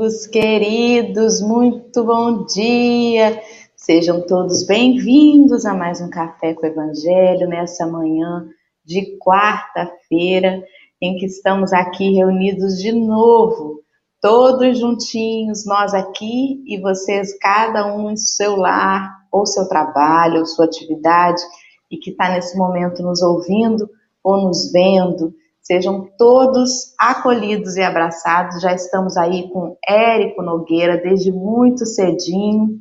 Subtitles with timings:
[0.00, 3.42] amigos queridos, muito bom dia.
[3.76, 8.48] Sejam todos bem-vindos a mais um Café com o Evangelho nessa manhã
[8.82, 10.64] de quarta-feira,
[11.02, 13.82] em que estamos aqui reunidos de novo,
[14.22, 20.46] todos juntinhos, nós aqui e vocês, cada um em seu lar, ou seu trabalho, ou
[20.46, 21.42] sua atividade,
[21.90, 23.86] e que está nesse momento nos ouvindo
[24.24, 25.34] ou nos vendo
[25.70, 28.60] Sejam todos acolhidos e abraçados.
[28.60, 32.80] Já estamos aí com Érico Nogueira desde muito cedinho.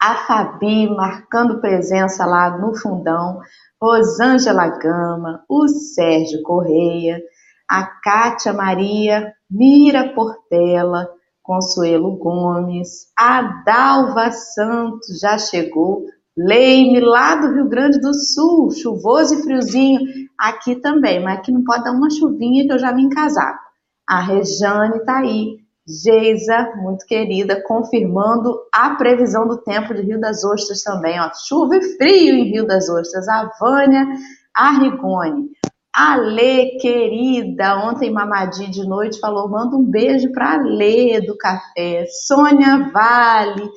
[0.00, 3.40] A Fabi marcando presença lá no fundão.
[3.82, 7.20] Rosângela Gama, o Sérgio Correia,
[7.68, 11.08] a Kátia Maria, Mira Portela,
[11.42, 16.04] Consuelo Gomes, a Dalva Santos já chegou,
[16.36, 20.00] Leime lá do Rio Grande do Sul, chuvoso e friozinho,
[20.38, 23.60] aqui também, mas aqui não pode dar uma chuvinha que eu já me encasaco.
[24.06, 30.42] A Rejane está aí, Geisa, muito querida, confirmando a previsão do tempo de Rio das
[30.44, 33.28] Ostras também, ó, chuva e frio em Rio das Ostras.
[33.28, 34.06] A Vânia
[34.54, 35.50] Arrigoni,
[35.94, 41.36] a Lê, querida, ontem Mamadi de noite falou, manda um beijo para a Lê do
[41.36, 42.06] café.
[42.26, 43.68] Sônia Vale,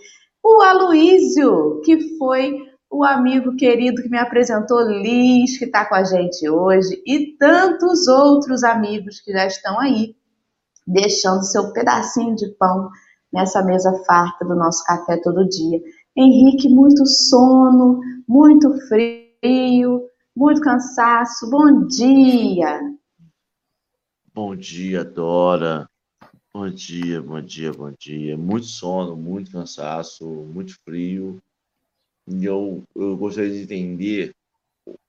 [0.43, 2.57] o Aloísio, que foi
[2.89, 8.07] o amigo querido que me apresentou, Liz, que está com a gente hoje, e tantos
[8.07, 10.15] outros amigos que já estão aí,
[10.85, 12.89] deixando seu pedacinho de pão
[13.31, 15.81] nessa mesa farta do nosso café todo dia.
[16.15, 20.01] Henrique, muito sono, muito frio,
[20.35, 21.49] muito cansaço.
[21.49, 22.79] Bom dia!
[24.33, 25.89] Bom dia, Dora.
[26.53, 28.37] Bom dia, bom dia, bom dia.
[28.37, 31.41] Muito sono, muito cansaço, muito frio.
[32.27, 34.35] E eu, eu gostaria de entender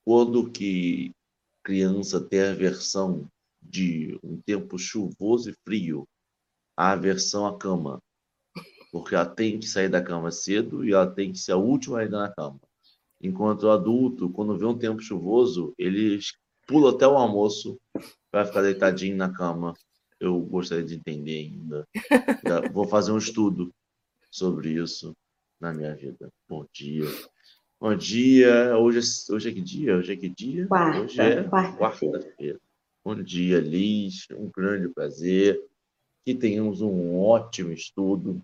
[0.05, 1.11] quando que
[1.63, 3.27] criança tem a versão
[3.61, 6.07] de um tempo chuvoso e frio,
[6.77, 8.01] a aversão à cama.
[8.91, 11.99] Porque ela tem que sair da cama cedo e ela tem que ser a última
[11.99, 12.59] ainda na cama.
[13.21, 16.19] Enquanto o adulto, quando vê um tempo chuvoso, ele
[16.65, 17.77] pula até o almoço
[18.31, 19.73] para ficar deitadinho na cama
[20.19, 21.87] eu gostaria de entender ainda.
[22.73, 23.73] vou fazer um estudo
[24.29, 25.15] sobre isso
[25.59, 26.31] na minha vida.
[26.47, 27.05] Bom dia.
[27.79, 28.77] Bom dia.
[28.77, 29.95] Hoje é, hoje é que dia?
[29.95, 30.67] Hoje é que dia?
[30.67, 32.19] Quarta, hoje é quarta-feira.
[32.19, 32.61] Quarta
[33.03, 34.27] Bom dia, Liz.
[34.31, 35.59] Um grande prazer.
[36.25, 38.41] Que tenhamos um ótimo estudo.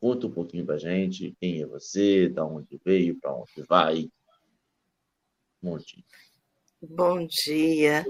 [0.00, 4.08] Conta um pouquinho para gente quem é você, da onde veio, para onde vai.
[5.62, 6.04] Bom dia.
[6.82, 8.04] Bom dia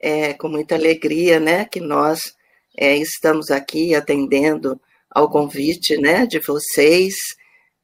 [0.00, 2.34] é com muita alegria, né, que nós
[2.76, 4.80] é, estamos aqui atendendo
[5.16, 7.14] ao convite, né, de vocês.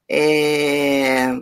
[0.07, 1.35] É,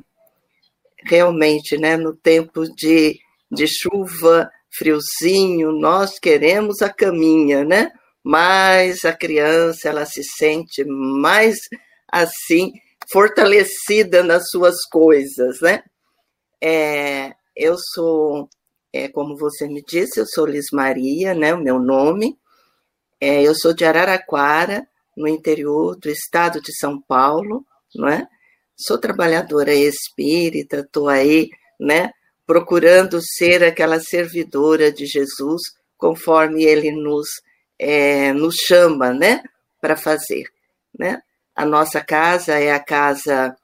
[1.05, 3.19] realmente, né, no tempo de,
[3.51, 7.91] de chuva, friozinho, nós queremos a caminha, né?
[8.23, 11.59] Mas a criança, ela se sente mais
[12.07, 12.73] assim,
[13.11, 15.83] fortalecida nas suas coisas, né?
[16.63, 18.49] É, eu sou
[18.93, 22.39] é, como você me disse, eu sou Liz Maria, né, o meu nome.
[23.21, 24.87] É, eu sou de Araraquara,
[25.21, 27.65] no interior do estado de São Paulo,
[27.95, 28.27] não é?
[28.77, 32.11] Sou trabalhadora espírita, estou aí, né,
[32.47, 35.61] procurando ser aquela servidora de Jesus,
[35.97, 37.29] conforme ele nos,
[37.79, 39.43] é, nos chama, né,
[39.81, 40.45] para fazer,
[40.99, 41.23] né?
[41.55, 43.55] A nossa casa é a casa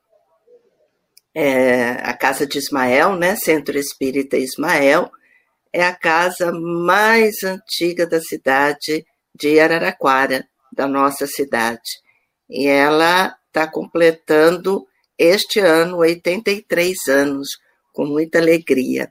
[1.35, 3.37] é, a casa de Ismael, né?
[3.37, 5.11] Centro Espírita Ismael,
[5.71, 11.81] é a casa mais antiga da cidade de Araraquara, da nossa cidade.
[12.49, 14.87] E ela está completando
[15.19, 17.49] este ano 83 anos,
[17.93, 19.11] com muita alegria.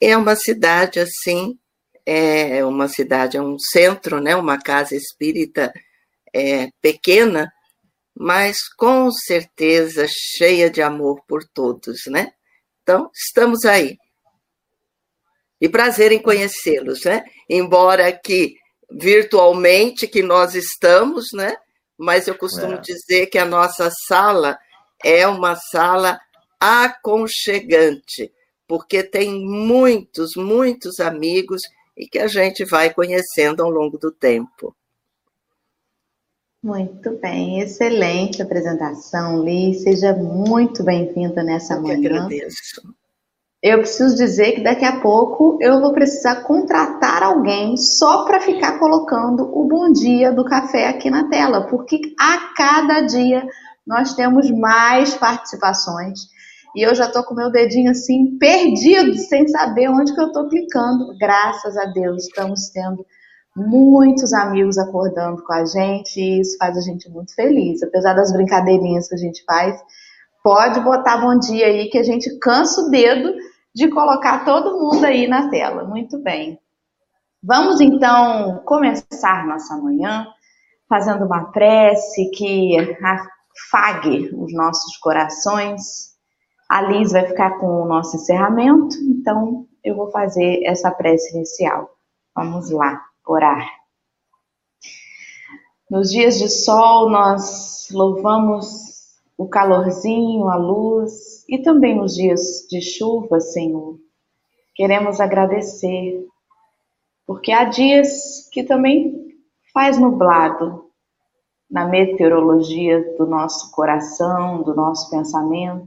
[0.00, 1.56] É uma cidade assim,
[2.04, 5.72] é uma cidade, é um centro, né, uma casa espírita
[6.34, 7.52] é, pequena,
[8.14, 12.32] mas com certeza cheia de amor por todos, né?
[12.82, 13.96] Então, estamos aí.
[15.60, 17.24] E prazer em conhecê-los, né?
[17.48, 18.56] Embora aqui
[18.90, 21.56] virtualmente que nós estamos, né?
[21.96, 22.80] Mas eu costumo é.
[22.80, 24.58] dizer que a nossa sala
[25.04, 26.18] é uma sala
[26.60, 28.32] aconchegante,
[28.66, 31.62] porque tem muitos, muitos amigos
[31.96, 34.74] e que a gente vai conhecendo ao longo do tempo.
[36.62, 39.82] Muito bem, excelente apresentação, Liz.
[39.82, 41.98] Seja muito bem-vinda nessa eu manhã.
[41.98, 42.82] agradeço.
[43.60, 48.78] Eu preciso dizer que daqui a pouco eu vou precisar contratar alguém só para ficar
[48.78, 53.44] colocando o bom dia do café aqui na tela, porque a cada dia
[53.84, 56.20] nós temos mais participações
[56.76, 60.48] e eu já estou com meu dedinho assim perdido, sem saber onde que eu estou
[60.48, 61.16] clicando.
[61.18, 63.04] Graças a Deus estamos tendo
[63.56, 67.82] muitos amigos acordando com a gente e isso faz a gente muito feliz.
[67.82, 69.80] Apesar das brincadeirinhas que a gente faz,
[70.42, 73.34] pode botar bom dia aí que a gente cansa o dedo
[73.74, 75.84] de colocar todo mundo aí na tela.
[75.84, 76.58] Muito bem.
[77.42, 80.26] Vamos então começar nossa manhã
[80.88, 86.16] fazendo uma prece que afague os nossos corações.
[86.68, 91.90] A Liz vai ficar com o nosso encerramento, então eu vou fazer essa prece inicial.
[92.34, 93.66] Vamos lá, orar.
[95.90, 98.97] Nos dias de sol, nós louvamos
[99.38, 103.96] o calorzinho, a luz, e também nos dias de chuva, Senhor.
[104.74, 106.26] Queremos agradecer,
[107.24, 109.28] porque há dias que também
[109.72, 110.86] faz nublado
[111.70, 115.86] na meteorologia do nosso coração, do nosso pensamento.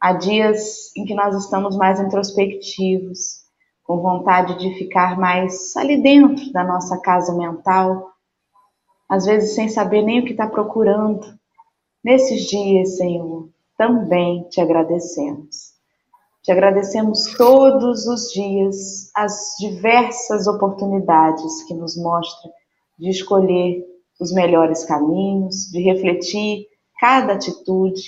[0.00, 3.44] Há dias em que nós estamos mais introspectivos,
[3.84, 8.10] com vontade de ficar mais ali dentro da nossa casa mental,
[9.08, 11.38] às vezes sem saber nem o que está procurando.
[12.04, 13.48] Nesses dias, Senhor,
[13.78, 15.72] também te agradecemos.
[16.42, 22.50] Te agradecemos todos os dias as diversas oportunidades que nos mostra
[22.98, 23.82] de escolher
[24.20, 26.66] os melhores caminhos, de refletir
[27.00, 28.02] cada atitude.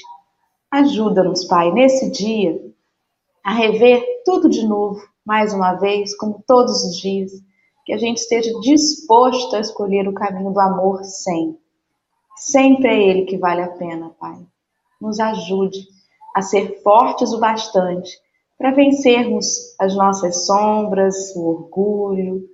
[0.71, 2.63] Ajuda-nos, Pai, nesse dia
[3.43, 7.33] a rever tudo de novo mais uma vez, como todos os dias,
[7.87, 11.66] que a gente esteja disposto a escolher o caminho do amor sempre.
[12.37, 14.39] Sempre é Ele que vale a pena, Pai.
[15.01, 15.79] Nos ajude
[16.35, 18.11] a ser fortes o bastante
[18.59, 22.47] para vencermos as nossas sombras, o orgulho,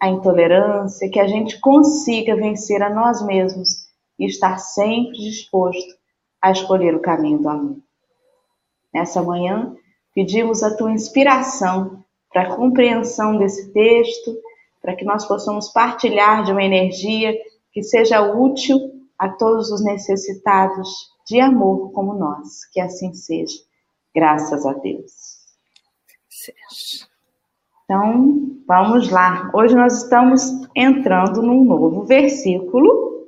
[0.00, 3.88] a intolerância, que a gente consiga vencer a nós mesmos
[4.18, 5.96] e estar sempre disposto
[6.42, 7.76] a escolher o caminho do amor.
[8.92, 9.74] Nessa manhã,
[10.14, 14.36] pedimos a tua inspiração para a compreensão desse texto,
[14.82, 17.36] para que nós possamos partilhar de uma energia
[17.72, 20.88] que seja útil a todos os necessitados
[21.26, 22.64] de amor como nós.
[22.72, 23.58] Que assim seja.
[24.14, 25.38] Graças a Deus.
[27.84, 29.50] Então, vamos lá.
[29.54, 30.42] Hoje nós estamos
[30.74, 33.26] entrando num novo versículo,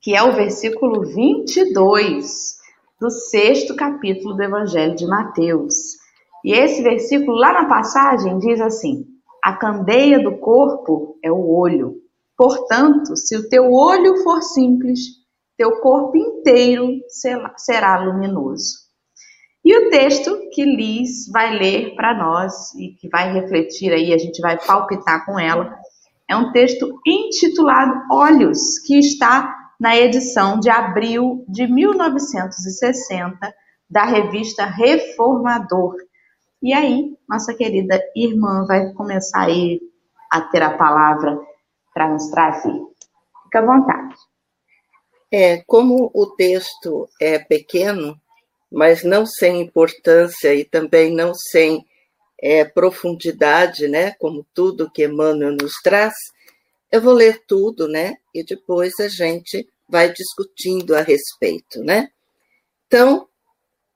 [0.00, 2.58] que é o versículo 22
[3.00, 5.98] do sexto capítulo do Evangelho de Mateus.
[6.44, 9.06] E esse versículo lá na passagem diz assim:
[9.42, 11.96] A candeia do corpo é o olho.
[12.36, 15.19] Portanto, se o teu olho for simples,
[15.60, 16.88] teu corpo inteiro
[17.58, 18.78] será luminoso.
[19.62, 24.16] E o texto que Liz vai ler para nós e que vai refletir aí, a
[24.16, 25.78] gente vai palpitar com ela,
[26.26, 33.54] é um texto intitulado Olhos, que está na edição de abril de 1960
[33.90, 35.94] da revista Reformador,
[36.62, 39.78] e aí, nossa querida irmã vai começar aí
[40.32, 41.38] a ter a palavra
[41.92, 42.80] para nos trazer.
[43.44, 44.29] Fica à vontade.
[45.32, 48.20] É, como o texto é pequeno,
[48.70, 51.86] mas não sem importância e também não sem
[52.40, 56.14] é, profundidade, né, como tudo que Emmanuel nos traz,
[56.90, 62.10] eu vou ler tudo, né, e depois a gente vai discutindo a respeito, né.
[62.86, 63.28] Então,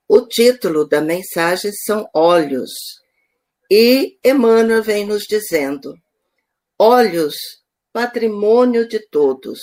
[0.09, 2.71] o título da mensagem são Olhos,
[3.71, 5.99] e Emmanuel vem nos dizendo:
[6.79, 7.35] Olhos,
[7.93, 9.61] patrimônio de todos.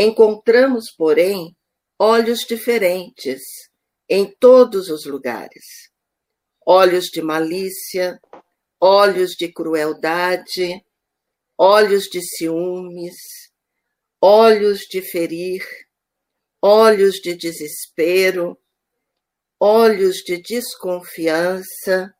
[0.00, 1.56] Encontramos, porém,
[1.98, 3.42] olhos diferentes
[4.08, 5.90] em todos os lugares.
[6.64, 8.16] Olhos de malícia,
[8.80, 10.84] olhos de crueldade,
[11.58, 13.16] olhos de ciúmes,
[14.22, 15.66] olhos de ferir,
[16.62, 18.56] olhos de desespero,
[19.58, 22.14] olhos de desconfiança,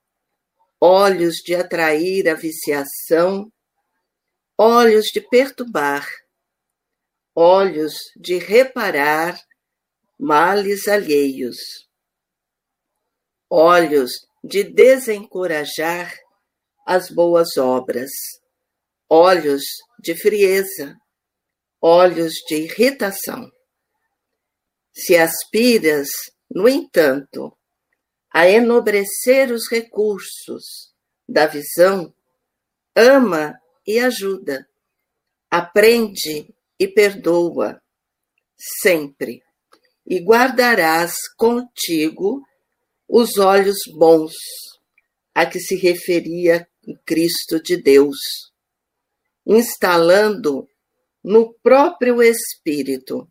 [0.81, 3.53] olhos de atrair a viciação,
[4.59, 6.05] olhos de perturbar,
[7.41, 9.41] olhos de reparar
[10.19, 11.57] males alheios,
[13.49, 14.11] olhos
[14.43, 16.13] de desencorajar
[16.85, 18.11] as boas obras,
[19.09, 19.63] olhos
[20.01, 20.99] de frieza,
[21.81, 23.49] olhos de irritação.
[24.93, 26.09] Se aspiras
[26.51, 27.57] no entanto,
[28.35, 30.93] a enobrecer os recursos
[31.29, 32.13] da visão,
[32.97, 34.69] ama e ajuda,
[35.49, 37.83] aprende e perdoa,
[38.57, 39.43] sempre,
[40.07, 42.43] e guardarás contigo
[43.09, 44.35] os olhos bons,
[45.35, 48.17] a que se referia o Cristo de Deus,
[49.47, 50.69] instalando
[51.23, 53.31] no próprio Espírito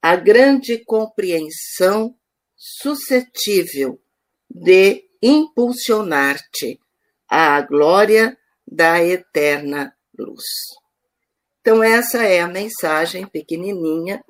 [0.00, 2.16] a grande compreensão
[2.56, 4.00] suscetível
[4.48, 6.80] de impulsionar-te
[7.28, 10.44] à glória da eterna luz.
[11.66, 14.24] Então, essa é a mensagem pequenininha.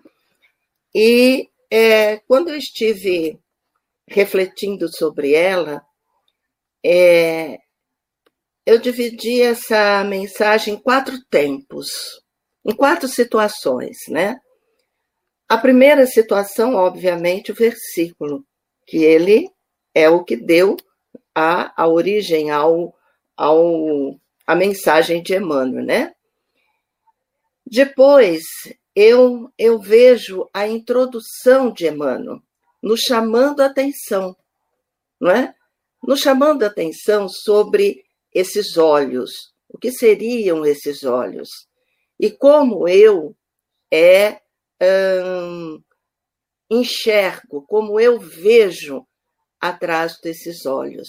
[0.95, 3.39] E é, quando eu estive
[4.09, 5.85] refletindo sobre ela,
[6.83, 7.59] é,
[8.65, 11.89] eu dividi essa mensagem em quatro tempos,
[12.65, 14.41] em quatro situações, né?
[15.47, 18.47] A primeira situação, obviamente, o versículo,
[18.87, 19.47] que ele
[19.95, 20.75] é o que deu
[21.35, 22.97] a, a origem ao,
[23.37, 26.16] ao a mensagem de Emmanuel, né?
[27.67, 28.43] Depois,
[28.95, 32.41] eu, eu vejo a introdução de Emmanuel,
[32.81, 34.37] nos chamando a atenção,
[35.21, 35.55] não é?
[36.01, 41.49] Nos chamando a atenção sobre esses olhos, o que seriam esses olhos,
[42.21, 43.37] e como eu
[43.91, 44.41] é
[44.81, 45.83] hum,
[46.71, 49.05] enxergo, como eu vejo
[49.61, 51.09] atrás desses olhos.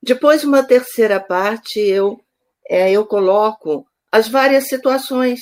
[0.00, 2.20] Depois, uma terceira parte, eu,
[2.68, 5.40] é, eu coloco as várias situações,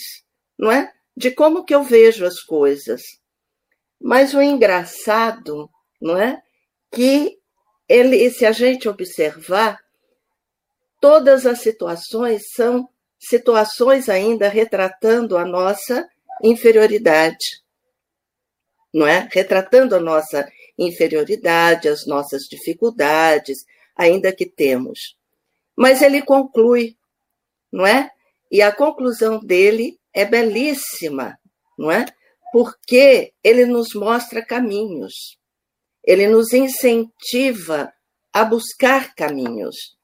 [0.59, 0.91] não é?
[1.15, 3.03] De como que eu vejo as coisas.
[4.01, 5.69] Mas o engraçado,
[6.01, 6.43] não é?
[6.91, 7.39] Que
[7.87, 9.79] ele, se a gente observar,
[10.99, 12.89] todas as situações são
[13.19, 16.09] situações ainda retratando a nossa
[16.43, 17.63] inferioridade.
[18.91, 19.29] Não é?
[19.31, 25.15] Retratando a nossa inferioridade, as nossas dificuldades, ainda que temos.
[25.77, 26.97] Mas ele conclui,
[27.71, 28.11] não é?
[28.53, 31.39] E a conclusão dele é belíssima,
[31.79, 32.05] não é?
[32.53, 35.39] Porque ele nos mostra caminhos.
[36.05, 37.91] Ele nos incentiva
[38.31, 39.97] a buscar caminhos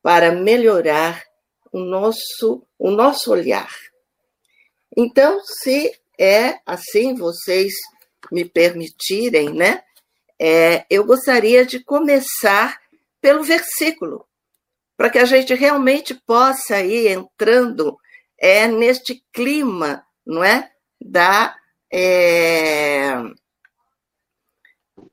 [0.00, 1.24] para melhorar
[1.72, 3.74] o nosso o nosso olhar.
[4.96, 7.72] Então, se é assim, vocês
[8.30, 9.82] me permitirem, né?
[10.38, 12.80] É, eu gostaria de começar
[13.20, 14.27] pelo versículo,
[14.98, 17.96] para que a gente realmente possa ir entrando
[18.36, 20.68] é, neste clima, não é?
[21.00, 21.56] Da,
[21.90, 23.12] é,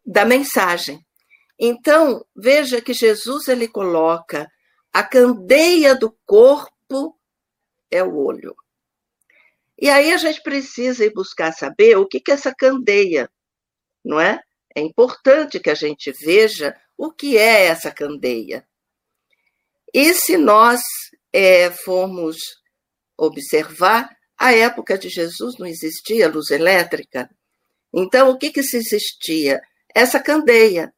[0.04, 1.06] da mensagem.
[1.60, 4.51] Então, veja que Jesus ele coloca
[4.92, 7.15] a candeia do corpo
[7.92, 8.56] é o olho.
[9.80, 13.30] E aí a gente precisa ir buscar saber o que, que é essa candeia,
[14.04, 14.42] não é?
[14.75, 18.68] É importante que a gente veja o que é essa candeia.
[19.96, 20.82] E se nós
[21.32, 22.36] é, formos
[23.18, 27.30] observar, a época de Jesus não existia luz elétrica.
[27.94, 29.62] Então, o que, que se existia?
[29.96, 30.94] Essa candeia.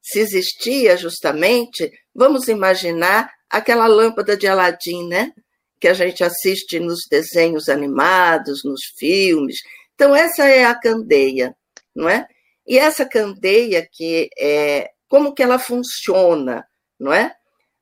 [0.00, 5.32] Se existia justamente, vamos imaginar aquela lâmpada de Aladim, né?
[5.80, 9.56] Que a gente assiste nos desenhos animados, nos filmes.
[9.96, 11.52] Então, essa é a candeia,
[11.92, 12.28] não é?
[12.64, 16.64] E essa candeia que é como que ela funciona,
[16.96, 17.34] não é?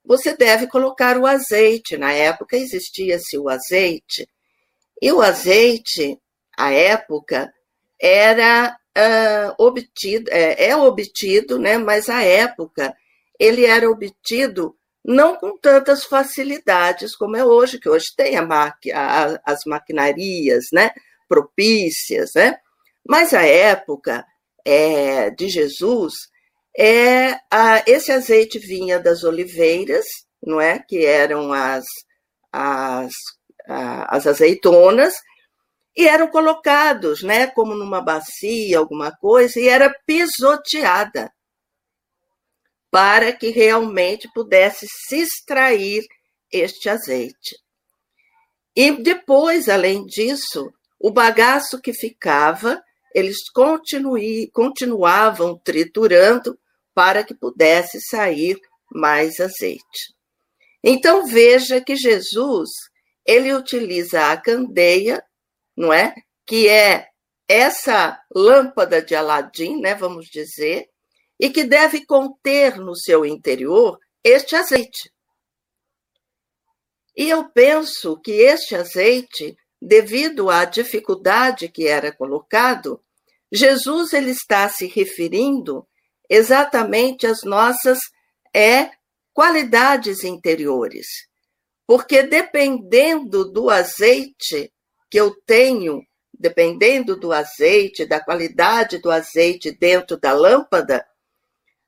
[0.05, 1.97] Você deve colocar o azeite.
[1.97, 4.29] Na época existia-se o azeite.
[5.01, 6.19] E o azeite,
[6.57, 7.53] à época,
[8.01, 11.79] era uh, obtido, é, é obtido, né?
[11.79, 12.95] Mas à época
[13.39, 18.43] ele era obtido não com tantas facilidades como é hoje, que hoje tem a
[18.95, 20.91] a, as maquinarias, né?
[21.29, 22.57] Propícias, né?
[23.07, 24.25] Mas a época
[24.65, 26.15] é, de Jesus
[26.77, 30.05] é, a, esse azeite vinha das oliveiras,
[30.43, 30.79] não é?
[30.79, 31.85] Que eram as,
[32.53, 33.13] as,
[33.67, 35.15] a, as azeitonas,
[35.97, 37.47] e eram colocados, né?
[37.47, 41.33] Como numa bacia, alguma coisa, e era pisoteada
[42.91, 46.05] para que realmente pudesse se extrair
[46.53, 47.57] este azeite.
[48.75, 52.83] E depois, além disso, o bagaço que ficava,
[53.15, 53.39] eles
[54.53, 56.59] continuavam triturando
[56.95, 58.59] para que pudesse sair
[58.91, 60.15] mais azeite.
[60.83, 62.71] Então veja que Jesus,
[63.27, 65.25] ele utiliza a candeia,
[65.77, 66.15] não é?
[66.47, 67.09] Que é
[67.49, 70.89] essa lâmpada de Aladim, né, vamos dizer,
[71.39, 75.13] e que deve conter no seu interior este azeite.
[77.17, 83.03] E eu penso que este azeite, devido à dificuldade que era colocado,
[83.53, 85.87] Jesus ele está se referindo
[86.29, 87.99] exatamente as nossas
[88.55, 88.91] é
[89.33, 91.07] qualidades interiores.
[91.87, 94.73] Porque dependendo do azeite
[95.11, 96.03] que eu tenho,
[96.33, 101.07] dependendo do azeite, da qualidade do azeite dentro da lâmpada,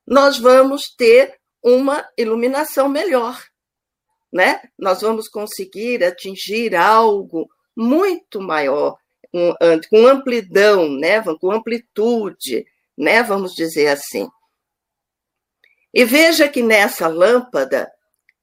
[0.06, 3.42] nós vamos ter uma iluminação melhor,
[4.32, 4.62] né?
[4.78, 8.96] Nós vamos conseguir atingir algo muito maior,
[9.90, 11.20] com amplidão, né?
[11.40, 12.64] Com amplitude,
[12.96, 13.22] né?
[13.22, 14.28] Vamos dizer assim.
[15.92, 17.90] E veja que nessa lâmpada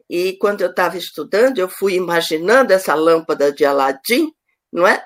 [0.10, 4.32] e quando eu estava estudando, eu fui imaginando essa lâmpada de Aladim,
[4.72, 5.04] não é?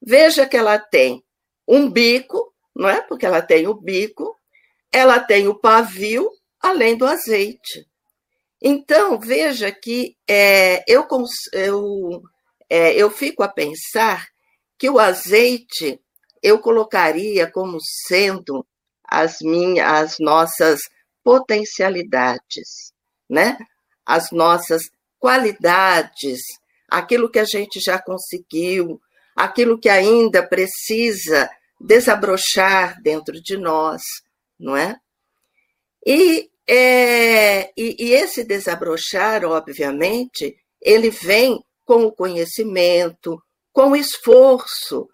[0.00, 1.22] Veja que ela tem
[1.66, 3.02] um bico, não é?
[3.02, 4.34] Porque ela tem o bico,
[4.92, 7.86] ela tem o pavio, além do azeite.
[8.62, 11.06] Então, veja que é, eu,
[11.52, 12.22] eu,
[12.70, 14.26] é, eu fico a pensar
[14.78, 16.00] que o azeite
[16.42, 18.66] eu colocaria como sendo
[19.08, 20.80] as minhas, as nossas
[21.22, 22.92] potencialidades,
[23.28, 23.58] né?
[24.04, 24.82] As nossas
[25.18, 26.40] qualidades,
[26.88, 29.00] aquilo que a gente já conseguiu,
[29.34, 34.02] aquilo que ainda precisa desabrochar dentro de nós,
[34.58, 34.96] não é?
[36.06, 45.08] E, é, e, e esse desabrochar, obviamente, ele vem com o conhecimento, com o esforço,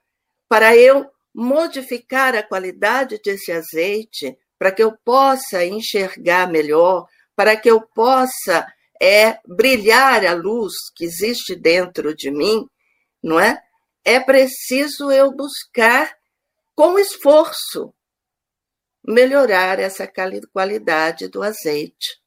[0.48, 7.70] para eu modificar a qualidade desse azeite, para que eu possa enxergar melhor, para que
[7.70, 8.66] eu possa
[9.00, 12.64] é brilhar a luz que existe dentro de mim,
[13.20, 13.60] não é?
[14.04, 16.16] É preciso eu buscar
[16.74, 17.92] com esforço
[19.04, 20.08] melhorar essa
[20.52, 22.20] qualidade do azeite.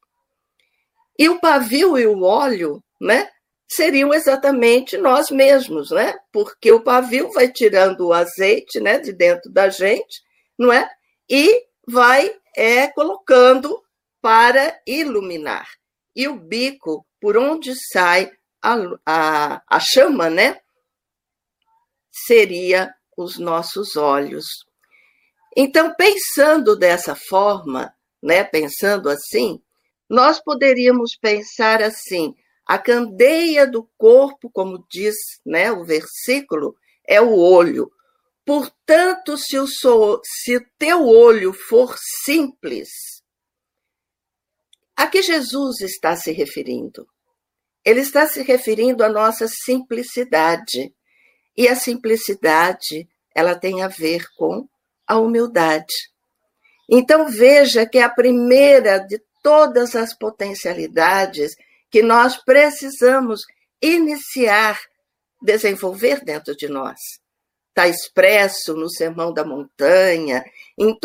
[1.18, 3.30] E o pavio e o óleo, né,
[3.68, 6.14] seriam exatamente nós mesmos, né?
[6.32, 10.22] Porque o pavio vai tirando o azeite, né, de dentro da gente,
[10.58, 10.88] não é?
[11.28, 13.82] E vai é colocando
[14.20, 15.68] para iluminar.
[16.14, 18.30] E o bico, por onde sai
[18.62, 20.58] a, a, a chama, né?
[22.10, 24.46] Seria os nossos olhos.
[25.56, 29.60] Então, pensando dessa forma, né, pensando assim,
[30.08, 32.34] nós poderíamos pensar assim:
[32.66, 37.90] a candeia do corpo, como diz né, o versículo, é o olho.
[38.44, 39.66] Portanto, se o,
[40.24, 42.88] se teu olho for simples,
[44.96, 47.06] a que Jesus está se referindo?
[47.84, 50.92] Ele está se referindo à nossa simplicidade.
[51.56, 54.68] E a simplicidade, ela tem a ver com
[55.06, 55.94] a humildade.
[56.90, 61.56] Então veja que é a primeira de todas as potencialidades
[61.90, 63.42] que nós precisamos
[63.80, 64.78] iniciar,
[65.40, 66.98] desenvolver dentro de nós.
[67.68, 70.44] Está expresso no Sermão da Montanha,
[70.78, 70.96] em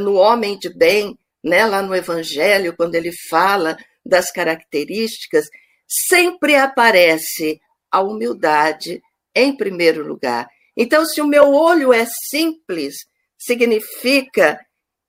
[0.00, 5.46] no Homem de Bem, né, lá no Evangelho, quando ele fala das características,
[5.86, 9.02] sempre aparece a humildade
[9.34, 10.48] em primeiro lugar.
[10.76, 12.94] Então, se o meu olho é simples,
[13.36, 14.58] significa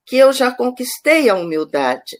[0.06, 2.20] que eu já conquistei a humildade,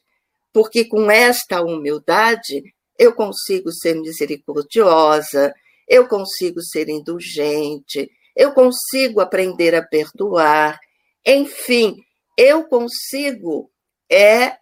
[0.54, 2.64] porque com esta humildade
[3.02, 5.52] eu consigo ser misericordiosa,
[5.88, 10.80] eu consigo ser indulgente, eu consigo aprender a perdoar,
[11.26, 11.98] enfim,
[12.38, 13.72] eu consigo
[14.08, 14.56] é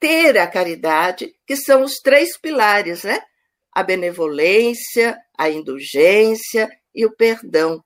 [0.00, 3.22] ter a caridade, que são os três pilares, né?
[3.72, 7.80] A benevolência, a indulgência e o perdão.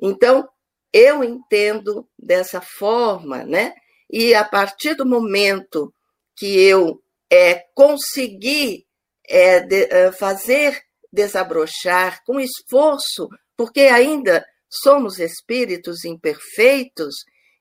[0.00, 0.48] Então,
[0.90, 3.74] eu entendo dessa forma, né?
[4.10, 5.92] E a partir do momento
[6.34, 8.85] que eu é, conseguir
[9.28, 17.14] é, de, é, fazer desabrochar com esforço, porque ainda somos espíritos imperfeitos,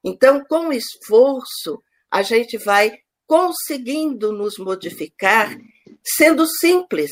[0.03, 2.93] então, com esforço, a gente vai
[3.25, 5.57] conseguindo nos modificar
[6.03, 7.11] sendo simples.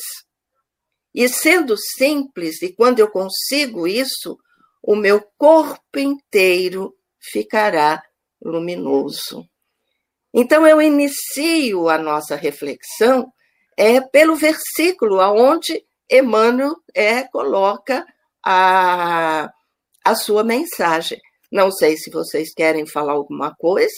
[1.13, 4.37] E sendo simples, e quando eu consigo isso,
[4.81, 8.03] o meu corpo inteiro ficará
[8.43, 9.47] luminoso.
[10.31, 13.31] Então eu inicio a nossa reflexão
[13.77, 18.05] é pelo versículo aonde Emmanuel é coloca
[18.45, 19.51] a,
[20.03, 21.19] a sua mensagem.
[21.51, 23.93] Não sei se vocês querem falar alguma coisa.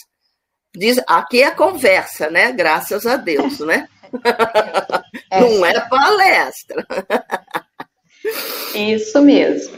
[0.75, 2.51] Diz, aqui é conversa, né?
[2.51, 3.87] Graças a Deus, né?
[5.31, 5.39] É.
[5.39, 6.85] Não é palestra.
[8.75, 9.75] Isso mesmo.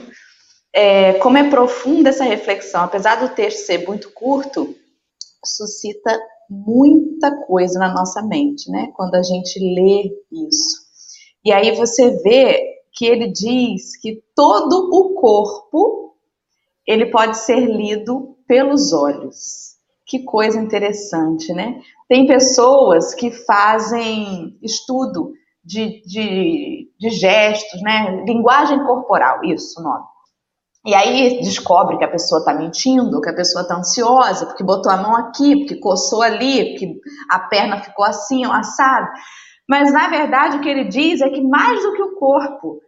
[0.74, 4.76] É, como é profunda essa reflexão, apesar do texto ser muito curto,
[5.44, 8.92] suscita muita coisa na nossa mente, né?
[8.96, 10.88] Quando a gente lê isso.
[11.44, 16.16] E aí você vê que ele diz que todo o corpo
[16.86, 19.76] ele pode ser lido pelos olhos.
[20.06, 21.82] Que coisa interessante, né?
[22.08, 25.34] Tem pessoas que fazem estudo
[25.64, 28.24] de, de, de gestos, né?
[28.26, 30.06] Linguagem corporal, isso o nome.
[30.88, 34.90] E aí descobre que a pessoa está mentindo, que a pessoa está ansiosa, porque botou
[34.90, 39.06] a mão aqui, porque coçou ali, porque a perna ficou assim, assado.
[39.70, 42.80] Mas na verdade o que ele diz é que mais do que o corpo,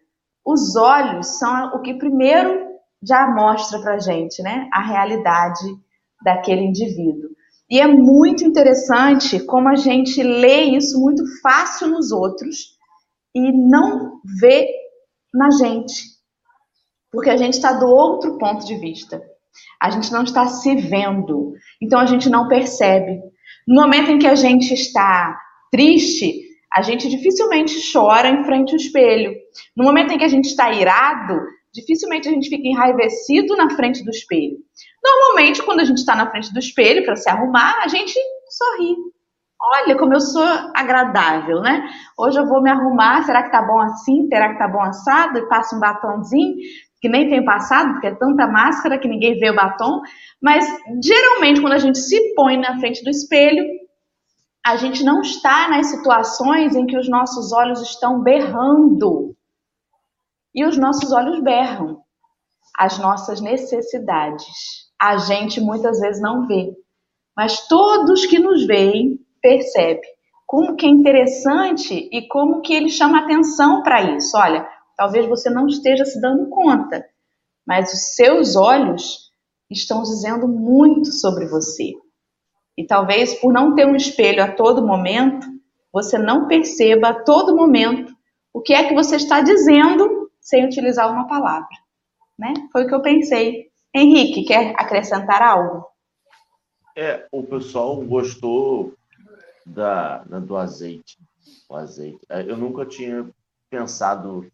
[0.45, 2.69] os olhos são o que primeiro
[3.03, 5.65] já mostra para gente, né, a realidade
[6.23, 7.29] daquele indivíduo.
[7.69, 12.77] E é muito interessante como a gente lê isso muito fácil nos outros
[13.35, 14.69] e não vê
[15.33, 16.18] na gente,
[17.11, 19.21] porque a gente está do outro ponto de vista.
[19.81, 23.19] A gente não está se vendo, então a gente não percebe.
[23.67, 25.37] No momento em que a gente está
[25.71, 26.33] triste,
[26.73, 29.33] a gente dificilmente chora em frente ao espelho.
[29.75, 31.39] No momento em que a gente está irado,
[31.73, 34.57] dificilmente a gente fica enraivecido na frente do espelho.
[35.03, 38.13] Normalmente, quando a gente está na frente do espelho para se arrumar, a gente
[38.49, 38.95] sorri.
[39.61, 40.43] Olha como eu sou
[40.73, 41.83] agradável, né?
[42.17, 44.25] Hoje eu vou me arrumar, será que tá bom assim?
[44.27, 45.37] Será que tá bom assado?
[45.37, 46.55] E passo um batomzinho,
[47.01, 50.01] que nem tem passado, porque é tanta máscara que ninguém vê o batom.
[50.41, 50.65] Mas
[51.03, 53.65] geralmente, quando a gente se põe na frente do espelho,
[54.65, 59.35] a gente não está nas situações em que os nossos olhos estão berrando.
[60.53, 62.01] E os nossos olhos berram
[62.77, 64.89] as nossas necessidades.
[65.01, 66.73] A gente muitas vezes não vê,
[67.35, 70.01] mas todos que nos veem percebe
[70.49, 74.35] como que é interessante e como que ele chama atenção para isso.
[74.35, 74.67] Olha,
[74.99, 77.05] talvez você não esteja se dando conta,
[77.65, 79.31] mas os seus olhos
[79.69, 81.93] estão dizendo muito sobre você.
[82.77, 85.47] E talvez por não ter um espelho a todo momento,
[85.89, 88.13] você não perceba a todo momento
[88.51, 91.69] o que é que você está dizendo sem utilizar uma palavra.
[92.37, 92.53] Né?
[92.73, 93.69] Foi o que eu pensei.
[93.95, 95.85] Henrique, quer acrescentar algo?
[96.93, 98.93] É, o pessoal gostou
[99.65, 101.17] da, do azeite.
[101.69, 102.19] O azeite.
[102.27, 103.29] É, eu nunca tinha
[103.69, 104.45] pensado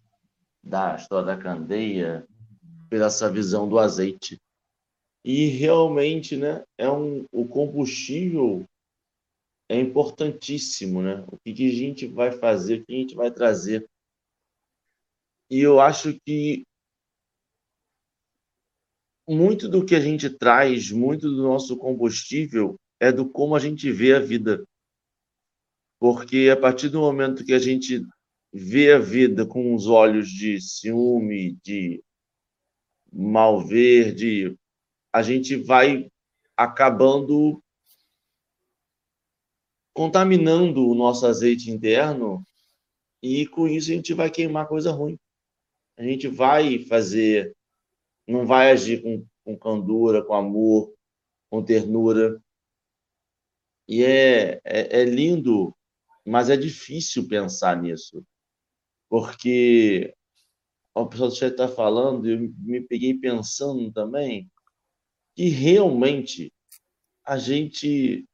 [0.65, 2.28] da história da candeia
[2.89, 4.41] pela essa visão do azeite.
[5.23, 8.65] E realmente, né, é um, o combustível
[9.69, 11.23] é importantíssimo, né?
[11.28, 13.88] O que, que a gente vai fazer, o que a gente vai trazer.
[15.49, 16.63] E eu acho que
[19.28, 23.91] muito do que a gente traz, muito do nosso combustível é do como a gente
[23.91, 24.63] vê a vida.
[25.99, 28.06] Porque a partir do momento que a gente
[28.58, 32.02] vê a vida com os olhos de ciúme, de
[33.12, 34.58] mal ver, de
[35.12, 36.10] a gente vai
[36.56, 37.62] acabando
[39.94, 42.41] contaminando o nosso azeite interno
[43.22, 45.20] e com isso a gente vai queimar coisa ruim.
[45.98, 47.54] A gente vai fazer,
[48.26, 50.94] não vai agir com, com candura, com amor,
[51.50, 52.41] com ternura.
[53.86, 55.76] E é, é, é lindo
[56.26, 58.26] mas é difícil pensar nisso,
[59.15, 60.13] porque
[60.93, 64.51] o pessoal do chat está falando, eu me peguei pensando também,
[65.34, 66.51] que realmente
[67.23, 68.28] a gente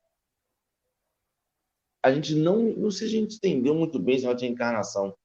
[2.01, 5.15] a gente não não sei se a gente entendeu muito bem esse de encarnação.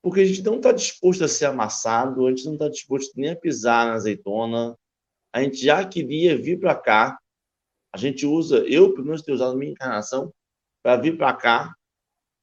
[0.00, 3.30] Porque a gente não está disposto a ser amassado a gente não está disposto nem
[3.30, 4.78] a pisar na azeitona.
[5.32, 7.18] A gente já queria vir para cá.
[7.92, 10.32] A gente usa eu pelo menos tenho usado minha encarnação
[10.80, 11.77] para vir para cá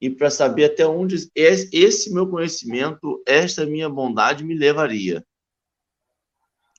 [0.02, 5.26] e para saber até onde esse meu conhecimento, esta minha bondade me levaria.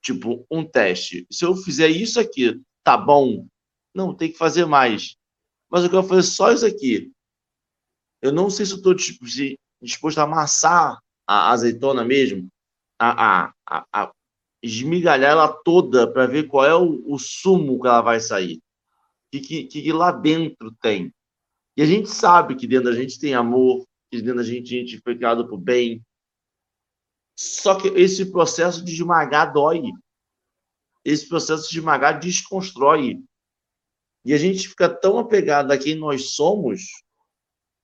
[0.03, 1.27] Tipo, um teste.
[1.31, 3.47] Se eu fizer isso aqui, tá bom?
[3.95, 5.17] Não, tem que fazer mais.
[5.71, 7.11] Mas eu quero fazer só isso aqui.
[8.23, 12.49] Eu não sei se eu estou disposto a amassar a azeitona mesmo,
[12.99, 14.13] a, a, a, a
[14.63, 18.59] esmigalhar ela toda para ver qual é o, o, sumo que ela vai sair.
[18.59, 18.61] O
[19.33, 21.13] que, que, que lá dentro tem.
[21.77, 24.79] E a gente sabe que dentro da gente tem amor, que dentro da gente a
[24.81, 26.03] gente foi criado por bem.
[27.39, 29.83] Só que esse processo de esmagar dói.
[31.05, 33.23] Esse processo de esmagar desconstrói.
[34.25, 36.83] E a gente fica tão apegado a quem nós somos,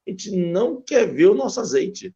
[0.07, 2.13] a gente não quer ver o nosso azeite.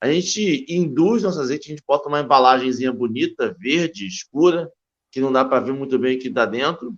[0.00, 4.72] A gente induz nosso azeite, a gente bota uma embalagenzinha bonita, verde, escura,
[5.12, 6.96] que não dá para ver muito bem o que está dentro,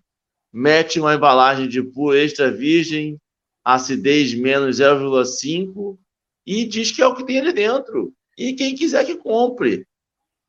[0.53, 3.19] mete uma embalagem de puro extra virgem,
[3.65, 5.99] acidez menos 0,5
[6.47, 8.15] e diz que é o que tem ali dentro.
[8.37, 9.87] E quem quiser que compre.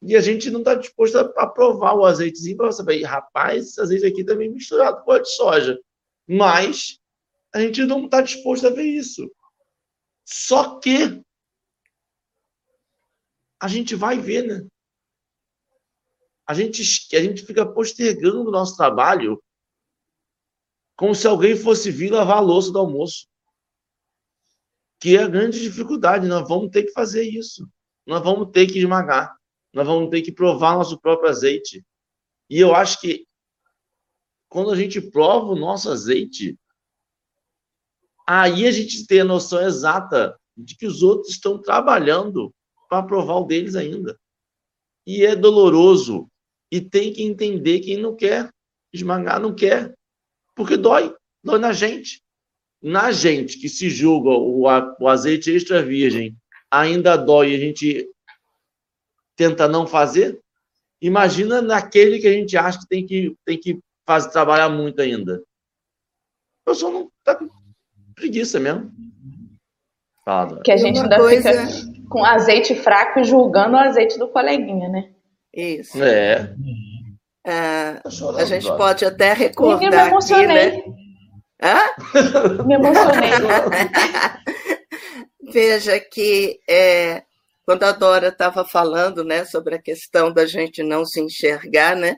[0.01, 4.05] E a gente não está disposto a, provar o azeitezinho para saber, rapaz, esse azeite
[4.05, 5.79] aqui também tá misturado com óleo de soja.
[6.27, 6.99] Mas
[7.53, 9.31] a gente não está disposto a ver isso.
[10.25, 11.21] Só que
[13.61, 14.67] a gente vai ver, né?
[16.45, 16.81] A gente,
[17.15, 19.41] a gente fica postergando o nosso trabalho
[20.95, 23.27] como se alguém fosse vir lavar a louça do almoço.
[24.99, 26.27] Que é a grande dificuldade.
[26.27, 27.67] Nós vamos ter que fazer isso.
[28.05, 29.35] Nós vamos ter que esmagar.
[29.73, 31.83] Nós vamos ter que provar nosso próprio azeite.
[32.49, 33.27] E eu acho que
[34.47, 36.57] quando a gente prova o nosso azeite,
[38.27, 42.53] aí a gente tem a noção exata de que os outros estão trabalhando
[42.87, 44.19] para provar o deles ainda.
[45.07, 46.29] E é doloroso.
[46.71, 48.53] E tem que entender quem não quer.
[48.93, 49.93] Esmagar não quer.
[50.55, 51.13] Porque dói,
[51.43, 52.21] dói na gente.
[52.81, 54.63] Na gente que se julga o,
[54.99, 56.35] o azeite extra virgem
[56.69, 58.09] ainda dói e a gente
[59.35, 60.39] tenta não fazer,
[61.01, 65.43] imagina naquele que a gente acha que tem que, tem que fazer, trabalhar muito ainda.
[66.65, 67.49] A pessoa não tá com
[68.15, 68.91] preguiça mesmo.
[70.23, 70.61] Fala.
[70.61, 71.67] Que a gente ainda coisa...
[71.67, 75.11] fica com azeite fraco e julgando o azeite do coleguinha, né?
[75.53, 76.01] Isso.
[76.01, 76.55] É.
[77.45, 78.01] Ah,
[78.37, 79.79] a gente pode até recordar.
[79.79, 80.67] me emocionei.
[80.67, 80.95] Aqui, né?
[81.61, 82.63] Hã?
[82.65, 83.31] Me emocionei.
[85.51, 87.23] Veja que é,
[87.65, 92.17] quando a Dora estava falando né, sobre a questão da gente não se enxergar, né,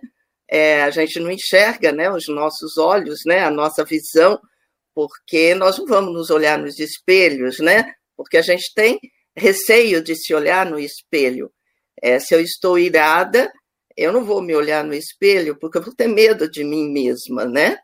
[0.50, 4.40] é, a gente não enxerga né, os nossos olhos, né, a nossa visão,
[4.94, 9.00] porque nós não vamos nos olhar nos espelhos, né, porque a gente tem
[9.36, 11.52] receio de se olhar no espelho.
[12.02, 13.52] É, se eu estou irada,
[13.96, 17.46] eu não vou me olhar no espelho porque eu vou ter medo de mim mesma,
[17.46, 17.78] né?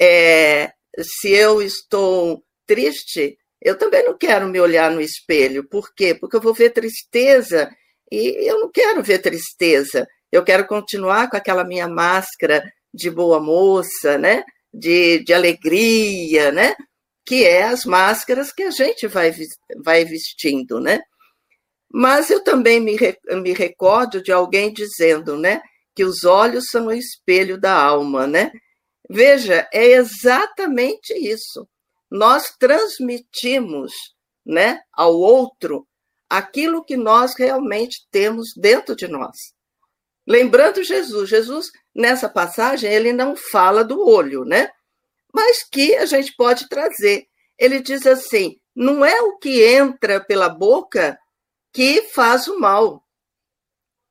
[0.00, 5.68] É, se eu estou triste, eu também não quero me olhar no espelho.
[5.68, 6.14] Por quê?
[6.14, 7.70] Porque eu vou ver tristeza
[8.10, 10.06] e eu não quero ver tristeza.
[10.30, 14.44] Eu quero continuar com aquela minha máscara de boa moça, né?
[14.72, 16.74] De, de alegria, né?
[17.24, 19.34] Que é as máscaras que a gente vai,
[19.82, 21.00] vai vestindo, né?
[21.98, 22.94] Mas eu também me,
[23.40, 25.62] me recordo de alguém dizendo, né?
[25.94, 28.52] Que os olhos são o espelho da alma, né?
[29.08, 31.66] Veja, é exatamente isso.
[32.10, 33.94] Nós transmitimos
[34.44, 35.88] né, ao outro
[36.28, 39.34] aquilo que nós realmente temos dentro de nós.
[40.28, 44.68] Lembrando Jesus, Jesus, nessa passagem, ele não fala do olho, né?
[45.32, 47.24] Mas que a gente pode trazer.
[47.58, 51.18] Ele diz assim: não é o que entra pela boca
[51.76, 53.04] que faz o mal,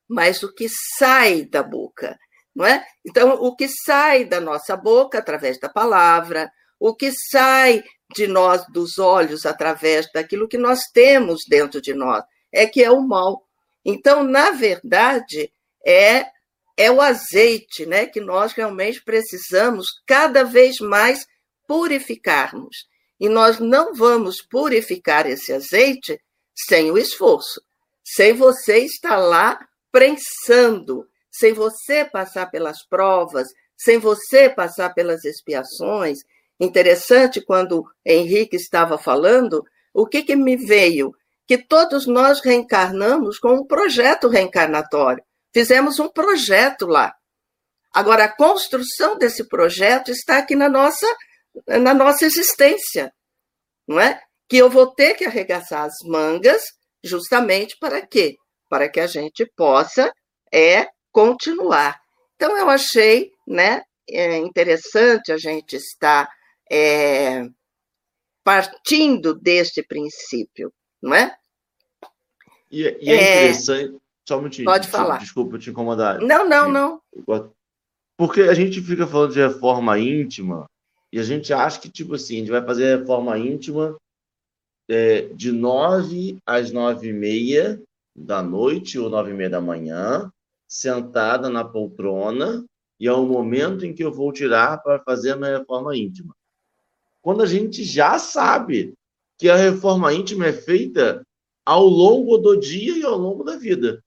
[0.08, 2.18] mas o que sai da boca
[2.56, 2.86] não é?
[3.06, 6.50] Então, o que sai da nossa boca através da palavra,
[6.80, 7.84] o que sai
[8.16, 12.90] de nós dos olhos através daquilo que nós temos dentro de nós, é que é
[12.90, 13.46] o mal.
[13.84, 15.52] Então, na verdade,
[15.86, 16.34] é
[16.78, 21.26] é o azeite, né, que nós realmente precisamos cada vez mais
[21.66, 22.86] purificarmos.
[23.18, 26.20] E nós não vamos purificar esse azeite
[26.56, 27.62] sem o esforço,
[28.04, 29.60] sem você estar lá
[29.92, 36.20] prensando, sem você passar pelas provas, sem você passar pelas expiações.
[36.60, 39.64] Interessante quando Henrique estava falando,
[39.94, 41.14] o que, que me veio?
[41.48, 45.24] Que todos nós reencarnamos com um projeto reencarnatório.
[45.54, 47.14] Fizemos um projeto lá.
[47.94, 51.08] Agora, a construção desse projeto está aqui na nossa,
[51.66, 53.14] na nossa existência,
[53.88, 54.22] não é?
[54.48, 56.62] Que eu vou ter que arregaçar as mangas
[57.04, 58.36] justamente para quê?
[58.70, 60.12] Para que a gente possa
[60.52, 62.00] é continuar.
[62.36, 66.30] Então, eu achei né, é interessante a gente estar
[66.72, 67.48] é,
[68.44, 71.36] partindo deste princípio, não é?
[72.72, 74.02] E, e é, é, interessante.
[74.28, 74.66] Só um minutinho.
[74.66, 75.20] Pode falar.
[75.20, 76.20] Desculpa te incomodar.
[76.20, 77.02] Não, não, não.
[78.18, 80.66] Porque a gente fica falando de reforma íntima
[81.12, 83.96] e a gente acha que, tipo assim, a gente vai fazer reforma íntima
[84.90, 87.82] é, de nove às nove e meia
[88.16, 90.32] da noite ou nove e meia da manhã
[90.68, 92.66] sentada na poltrona
[93.00, 96.36] e é o momento em que eu vou tirar para fazer a minha reforma íntima.
[97.22, 98.94] Quando a gente já sabe
[99.38, 101.26] que a reforma íntima é feita
[101.66, 104.02] ao longo do dia e ao longo da vida.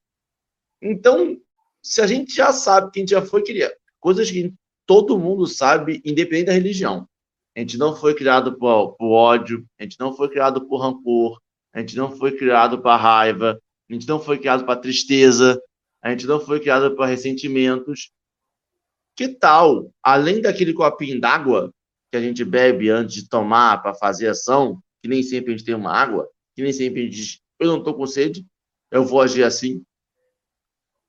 [0.81, 1.39] Então,
[1.83, 4.55] se a gente já sabe que a gente já foi criado, coisas que
[4.87, 7.07] todo mundo sabe, independente da religião.
[7.59, 11.41] A gente não foi criado por, por ódio, a gente não foi criado por rancor,
[11.75, 15.61] a gente não foi criado para raiva, a gente não foi criado para tristeza,
[16.01, 18.13] a gente não foi criado para ressentimentos.
[19.17, 21.75] Que tal, além daquele copinho d'água
[22.13, 25.67] que a gente bebe antes de tomar para fazer ação, que nem sempre a gente
[25.67, 28.47] tem uma água, que nem sempre a gente diz, eu não estou com sede,
[28.89, 29.83] eu vou agir assim.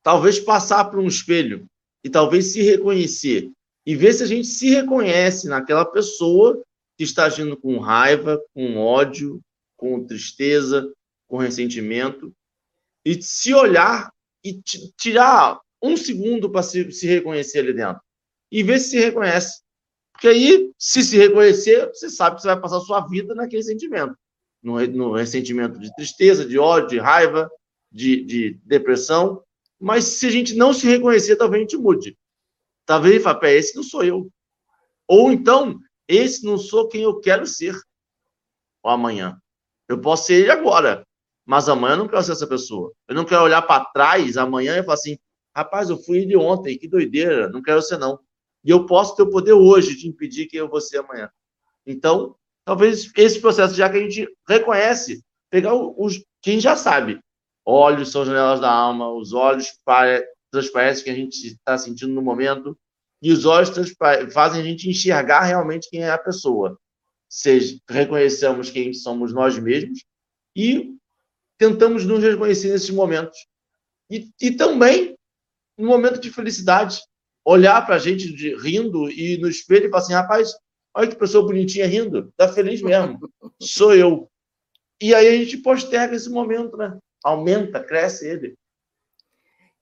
[0.02, 1.68] Talvez passar por um espelho
[2.04, 3.52] e talvez se reconhecer
[3.90, 6.64] e ver se a gente se reconhece naquela pessoa
[6.96, 9.42] que está agindo com raiva, com ódio,
[9.76, 10.94] com tristeza,
[11.28, 12.32] com ressentimento
[13.04, 14.14] e se olhar
[14.46, 14.62] e
[14.96, 18.00] tirar um segundo para se, se reconhecer ali dentro.
[18.52, 19.64] E ver se se reconhece.
[20.14, 23.64] Porque aí, se se reconhecer, você sabe que você vai passar a sua vida naquele
[23.64, 24.16] sentimento.
[24.62, 27.50] No, no ressentimento de tristeza, de ódio, de raiva,
[27.92, 29.42] de, de depressão.
[29.80, 32.16] Mas se a gente não se reconhecer, talvez a gente mude.
[32.90, 34.32] Talvez ele fale, esse não sou eu.
[35.08, 37.80] Ou então, esse não sou quem eu quero ser.
[38.82, 39.40] Ou amanhã.
[39.88, 41.06] Eu posso ser ele agora,
[41.46, 42.92] mas amanhã eu não quero ser essa pessoa.
[43.08, 45.20] Eu não quero olhar para trás amanhã e falar assim:
[45.56, 48.20] rapaz, eu fui ele ontem, que doideira, não quero ser não.
[48.64, 51.30] E eu posso ter o poder hoje de impedir que eu vou ser amanhã.
[51.86, 56.76] Então, talvez esse processo, já que a gente reconhece, pegar os, que a gente já
[56.76, 57.20] sabe.
[57.64, 62.22] Olhos são janelas da alma, os olhos transparecem o que a gente está sentindo no
[62.22, 62.78] momento,
[63.22, 63.70] e os olhos
[64.32, 66.80] fazem a gente enxergar realmente quem é a pessoa.
[67.28, 70.04] Seja, reconhecemos quem somos nós mesmos
[70.56, 70.96] e
[71.58, 73.38] tentamos nos reconhecer nesses momentos.
[74.10, 75.16] E, e também
[75.78, 77.02] no momento de felicidade,
[77.46, 80.54] olhar para a gente de, rindo e no espelho e falar assim, rapaz,
[80.94, 83.18] olha que pessoa bonitinha rindo, tá feliz mesmo,
[83.62, 84.30] sou eu.
[85.02, 86.98] E aí a gente posterga esse momento, né?
[87.24, 88.56] Aumenta, cresce ele.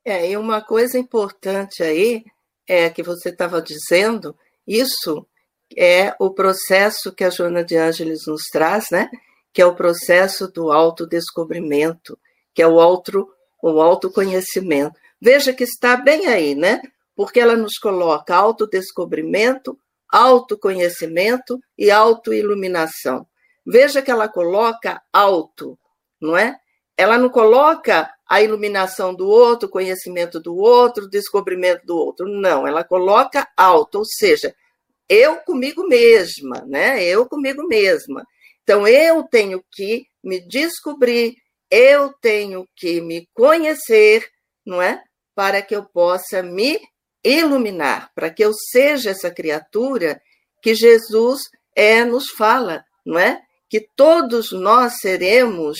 [0.10, 2.24] É, e uma coisa importante aí
[2.65, 4.34] é que você estava dizendo,
[4.65, 5.28] isso
[5.76, 9.10] é o processo que a Joana de Ângeles nos traz, né?
[9.52, 12.17] Que é o processo do autodescobrimento,
[12.54, 13.28] que é o, auto,
[13.62, 14.98] o autoconhecimento.
[15.20, 16.82] Veja que está bem aí, né?
[17.13, 19.78] Porque ela nos coloca autodescobrimento,
[20.10, 23.28] autoconhecimento e autoiluminação.
[23.65, 25.78] Veja que ela coloca auto,
[26.22, 26.58] não é?
[26.96, 32.28] Ela não coloca a iluminação do outro, conhecimento do outro, descobrimento do outro.
[32.28, 34.54] Não, ela coloca auto, ou seja,
[35.08, 37.04] eu comigo mesma, né?
[37.04, 38.26] Eu comigo mesma.
[38.63, 41.38] Então eu tenho que me descobrir,
[41.72, 44.28] eu tenho que me conhecer,
[44.66, 45.02] não é?
[45.34, 46.80] Para que eu possa me
[47.24, 50.22] iluminar, para que eu seja essa criatura
[50.62, 51.44] que Jesus
[51.76, 53.42] é nos fala, não é?
[53.70, 55.78] Que todos nós seremos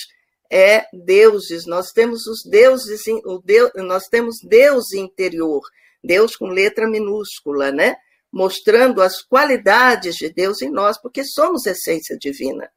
[0.52, 5.62] é deuses, nós temos os deuses, o Deus, nós temos Deus interior,
[6.04, 7.96] Deus com letra minúscula, né?
[8.32, 12.72] Mostrando as qualidades de Deus em nós, porque somos essência divina.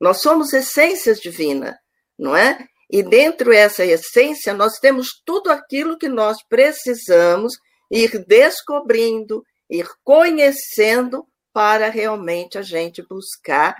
[0.00, 1.78] Nós somos essência divina,
[2.18, 2.66] não é?
[2.90, 7.52] E dentro dessa essência nós temos tudo aquilo que nós precisamos
[7.90, 13.76] ir descobrindo, ir conhecendo para realmente a gente buscar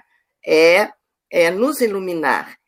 [0.46, 0.90] é,
[1.30, 2.59] é nos iluminar.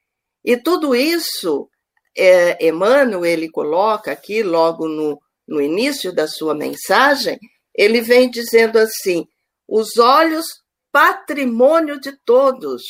[0.45, 1.69] E tudo isso,
[2.17, 7.39] é, Emmanuel, ele coloca aqui, logo no, no início da sua mensagem,
[7.75, 9.27] ele vem dizendo assim:
[9.69, 10.47] os olhos,
[10.91, 12.83] patrimônio de todos.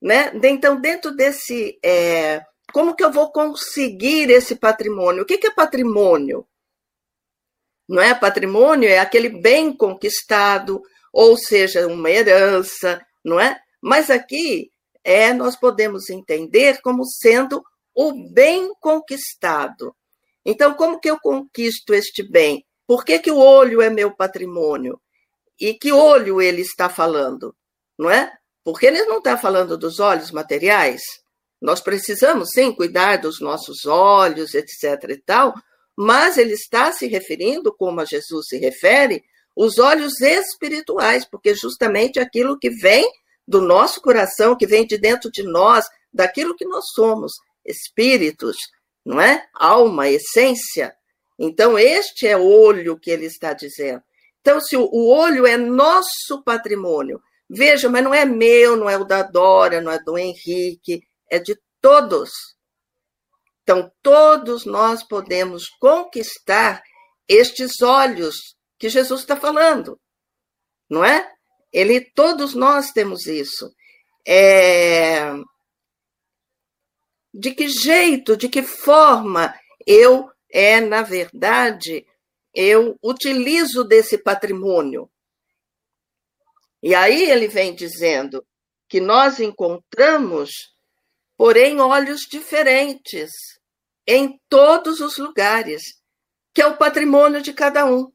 [0.00, 0.32] Né?
[0.44, 1.78] Então, dentro desse.
[1.84, 2.42] É,
[2.72, 5.22] como que eu vou conseguir esse patrimônio?
[5.22, 6.46] O que, que é patrimônio?
[7.86, 8.88] Não é patrimônio?
[8.88, 13.60] É aquele bem conquistado, ou seja, uma herança, não é?
[13.82, 14.71] Mas aqui
[15.04, 17.62] é nós podemos entender como sendo
[17.94, 19.94] o bem conquistado.
[20.44, 22.64] Então, como que eu conquisto este bem?
[22.86, 25.00] Por que, que o olho é meu patrimônio?
[25.60, 27.54] E que olho ele está falando?
[27.98, 28.32] Não é?
[28.64, 31.02] Porque ele não está falando dos olhos materiais.
[31.60, 35.10] Nós precisamos, sim, cuidar dos nossos olhos, etc.
[35.10, 35.54] e tal,
[35.96, 39.22] mas ele está se referindo, como a Jesus se refere,
[39.54, 43.08] os olhos espirituais, porque justamente aquilo que vem
[43.46, 47.32] do nosso coração, que vem de dentro de nós, daquilo que nós somos,
[47.64, 48.56] espíritos,
[49.04, 49.46] não é?
[49.54, 50.94] Alma, essência.
[51.38, 54.02] Então, este é o olho que ele está dizendo.
[54.40, 59.04] Então, se o olho é nosso patrimônio, veja, mas não é meu, não é o
[59.04, 62.30] da Dora, não é do Henrique, é de todos.
[63.62, 66.82] Então, todos nós podemos conquistar
[67.28, 68.36] estes olhos
[68.78, 69.98] que Jesus está falando,
[70.90, 71.32] não é?
[71.72, 73.72] Ele, todos nós temos isso.
[74.26, 75.32] É...
[77.32, 79.54] De que jeito, de que forma
[79.86, 82.06] eu é, na verdade,
[82.54, 85.10] eu utilizo desse patrimônio?
[86.82, 88.44] E aí ele vem dizendo
[88.88, 90.50] que nós encontramos,
[91.36, 93.30] porém, olhos diferentes
[94.06, 95.82] em todos os lugares,
[96.52, 98.12] que é o patrimônio de cada um.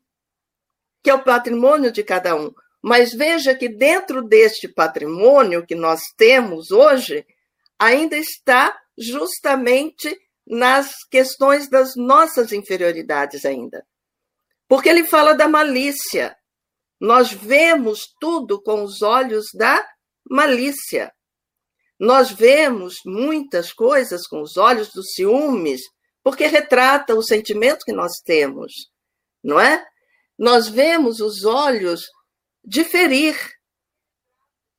[1.01, 2.51] Que é o patrimônio de cada um.
[2.87, 7.27] Mas veja que dentro deste patrimônio que nós temos hoje,
[7.77, 10.17] ainda está justamente
[10.47, 13.85] nas questões das nossas inferioridades ainda.
[14.69, 16.33] Porque ele fala da malícia.
[16.97, 19.85] Nós vemos tudo com os olhos da
[20.31, 21.11] malícia.
[21.99, 25.81] Nós vemos muitas coisas com os olhos dos ciúmes,
[26.23, 28.71] porque retrata o sentimento que nós temos,
[29.43, 29.85] não é?
[30.39, 32.05] Nós vemos os olhos
[32.67, 33.35] de ferir.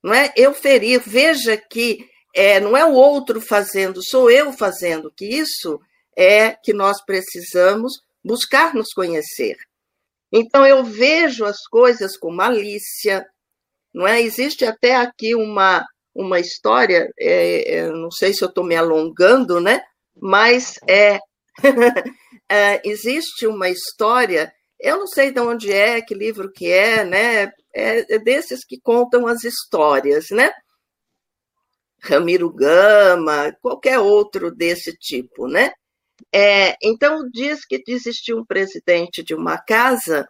[0.04, 0.30] Não é?
[0.36, 1.00] Eu ferir.
[1.04, 5.80] Veja que é, não é o outro fazendo, sou eu fazendo, que isso
[6.16, 9.56] é que nós precisamos buscar nos conhecer.
[10.30, 13.26] Então eu vejo as coisas com malícia,
[13.94, 14.20] não é?
[14.20, 19.60] Existe até aqui uma uma história, é, é não sei se eu estou me alongando,
[19.60, 19.80] né?
[20.20, 21.20] Mas é,
[22.50, 27.52] é, existe uma história eu não sei de onde é, que livro que é, né?
[27.74, 30.52] É, é desses que contam as histórias, né?
[32.00, 35.72] Ramiro Gama, qualquer outro desse tipo, né?
[36.32, 40.28] É, então diz que existia um presidente de uma casa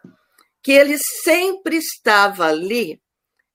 [0.63, 3.01] que ele sempre estava ali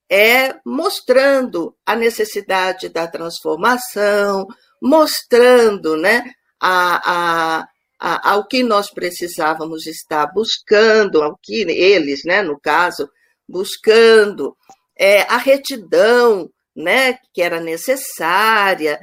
[0.10, 4.46] é mostrando a necessidade da transformação,
[4.82, 6.24] mostrando né,
[6.60, 7.68] a, a, a,
[8.06, 13.10] ao que nós precisávamos estar buscando, ao que eles, né, no caso,
[13.48, 14.58] buscando
[14.98, 19.00] é, a retidão né, que era necessária.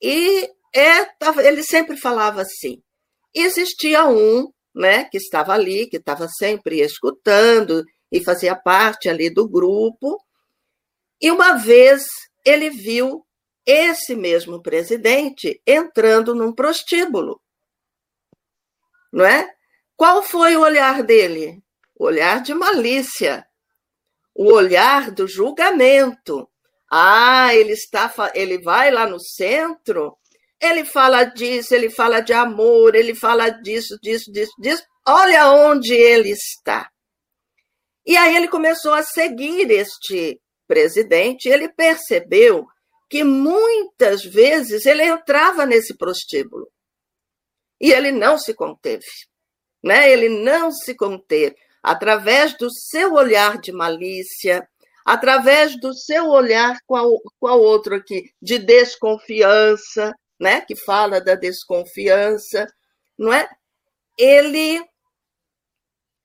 [0.00, 1.06] E é,
[1.44, 2.82] ele sempre falava assim.
[3.34, 9.46] Existia um né, que estava ali, que estava sempre escutando e fazia parte ali do
[9.46, 10.18] grupo.
[11.20, 12.04] E uma vez
[12.42, 13.22] ele viu
[13.66, 17.38] esse mesmo presidente entrando num prostíbulo.
[19.12, 19.48] Não é?
[19.96, 21.62] Qual foi o olhar dele?
[21.94, 23.46] O olhar de malícia,
[24.34, 26.48] o olhar do julgamento.
[26.90, 30.16] Ah, ele está ele vai lá no centro,
[30.60, 34.82] ele fala disso, ele fala de amor, ele fala disso, disso, disso, disso.
[35.06, 36.90] Olha onde ele está.
[38.06, 42.66] E aí ele começou a seguir este presidente, ele percebeu
[43.08, 46.68] que muitas vezes ele entrava nesse prostíbulo
[47.80, 49.06] e ele não se conteve,
[49.82, 50.10] né?
[50.10, 54.68] Ele não se conteve através do seu olhar de malícia,
[55.04, 60.60] através do seu olhar qual, qual outro aqui de desconfiança, né?
[60.60, 62.66] Que fala da desconfiança,
[63.18, 63.48] não é?
[64.18, 64.84] Ele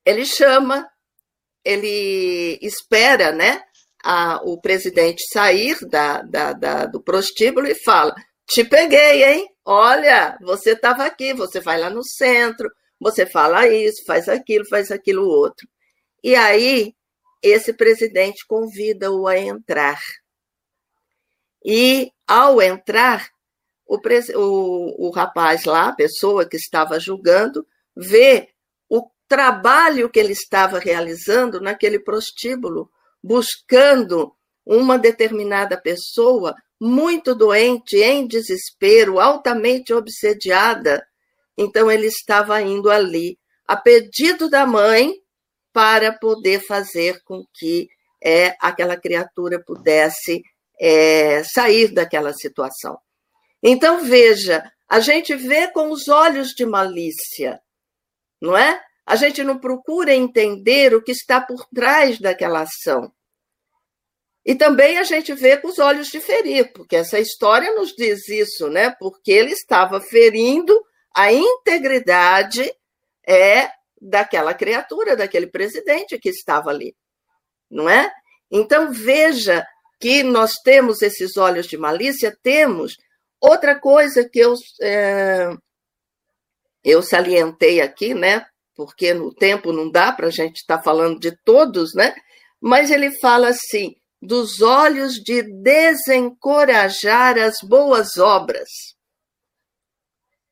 [0.06, 0.88] ele chama,
[1.64, 3.64] ele espera, né?
[4.06, 8.14] a, o presidente sair da, da, da, do prostíbulo e fala:
[8.48, 9.50] Te peguei, hein?
[9.66, 12.70] Olha, você estava aqui, você vai lá no centro,
[13.00, 15.68] você fala isso, faz aquilo, faz aquilo outro.
[16.24, 16.94] E aí,
[17.42, 20.00] esse presidente convida-o a entrar.
[21.64, 23.28] E, ao entrar,
[23.88, 27.66] o, o, o rapaz lá, a pessoa que estava julgando,
[27.96, 28.50] vê
[28.90, 32.90] o trabalho que ele estava realizando naquele prostíbulo
[33.24, 34.36] buscando
[34.66, 41.06] uma determinada pessoa muito doente, em desespero, altamente obsediada.
[41.58, 43.38] Então ele estava indo ali,
[43.68, 45.14] a pedido da mãe,
[45.72, 47.90] para poder fazer com que
[48.24, 50.42] é, aquela criatura pudesse
[50.80, 52.98] é, sair daquela situação.
[53.62, 57.60] Então veja, a gente vê com os olhos de malícia,
[58.42, 58.82] não é?
[59.06, 63.12] A gente não procura entender o que está por trás daquela ação.
[64.46, 68.28] E também a gente vê com os olhos de ferir, porque essa história nos diz
[68.30, 68.94] isso, né?
[69.00, 70.80] Porque ele estava ferindo
[71.16, 72.72] a integridade
[73.28, 76.96] é daquela criatura, daquele presidente que estava ali,
[77.72, 78.12] não é?
[78.52, 79.66] Então veja
[80.00, 82.98] que nós temos esses olhos de malícia, temos
[83.42, 85.50] outra coisa que eu é,
[86.84, 88.46] eu salientei aqui, né?
[88.76, 92.14] Porque no tempo não dá para a gente estar tá falando de todos, né?
[92.62, 93.96] Mas ele fala assim:
[94.26, 98.70] dos olhos de desencorajar as boas obras.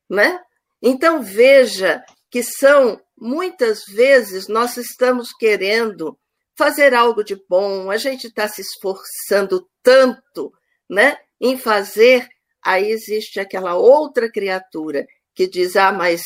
[0.08, 0.40] Né?
[0.80, 6.18] Então veja que são muitas vezes nós estamos querendo
[6.56, 10.52] fazer algo de bom, a gente está se esforçando tanto,
[10.88, 12.28] né, em fazer,
[12.62, 16.22] aí existe aquela outra criatura que diz: "Ah, mas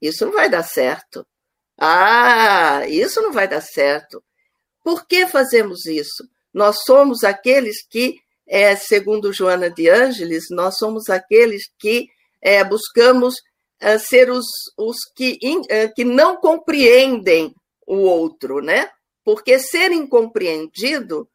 [0.00, 1.26] isso não vai dar certo.
[1.78, 4.22] Ah, isso não vai dar certo.
[4.84, 6.28] Por que fazemos isso?
[6.52, 12.08] Nós somos aqueles que, é, segundo Joana de Ângeles, nós somos aqueles que
[12.40, 13.34] é, buscamos
[13.80, 14.46] é, ser os,
[14.76, 15.38] os que,
[15.68, 17.54] é, que não compreendem
[17.86, 18.90] o outro, né?
[19.24, 21.28] Porque ser incompreendido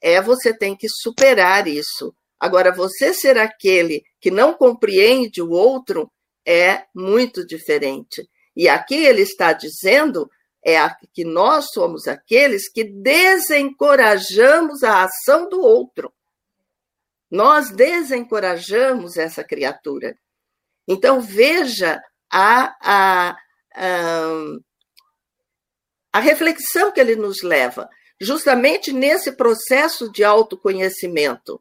[0.00, 2.14] é você tem que superar isso.
[2.38, 6.10] Agora, você ser aquele que não compreende o outro
[6.46, 8.28] é muito diferente.
[8.56, 10.30] E aqui ele está dizendo
[10.68, 16.12] é que nós somos aqueles que desencorajamos a ação do outro.
[17.30, 20.18] Nós desencorajamos essa criatura.
[20.86, 23.36] Então, veja a, a,
[23.74, 24.42] a,
[26.12, 27.88] a reflexão que ele nos leva,
[28.20, 31.60] justamente nesse processo de autoconhecimento,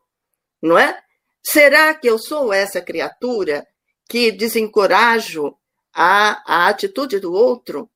[0.61, 1.01] não é?
[1.43, 3.65] Será que eu sou essa criatura
[4.09, 5.57] que desencorajo
[5.93, 7.89] a, a atitude do outro?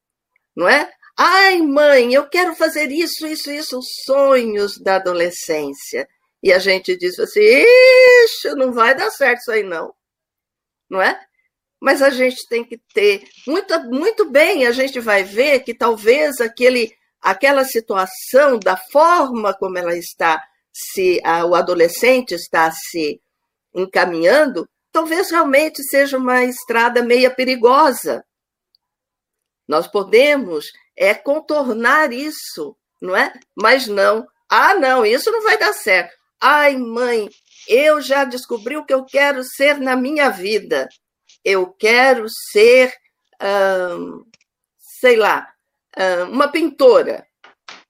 [0.55, 0.91] Não é?
[1.23, 6.09] Ai, mãe, eu quero fazer isso, isso, isso, os sonhos da adolescência.
[6.41, 9.93] E a gente diz assim: ixi, não vai dar certo isso aí, não.
[10.89, 11.23] Não é?
[11.79, 13.23] Mas a gente tem que ter.
[13.45, 16.91] Muito, muito bem, a gente vai ver que talvez aquele,
[17.21, 20.43] aquela situação, da forma como ela está,
[20.73, 23.21] se a, o adolescente está se
[23.75, 28.25] encaminhando, talvez realmente seja uma estrada meia perigosa.
[29.67, 30.65] Nós podemos
[31.01, 33.33] é contornar isso, não é?
[33.55, 34.27] Mas não.
[34.47, 36.15] Ah, não, isso não vai dar certo.
[36.39, 37.27] Ai, mãe,
[37.67, 40.87] eu já descobri o que eu quero ser na minha vida.
[41.43, 42.93] Eu quero ser,
[43.41, 44.23] hum,
[44.99, 45.51] sei lá,
[45.97, 47.25] hum, uma pintora.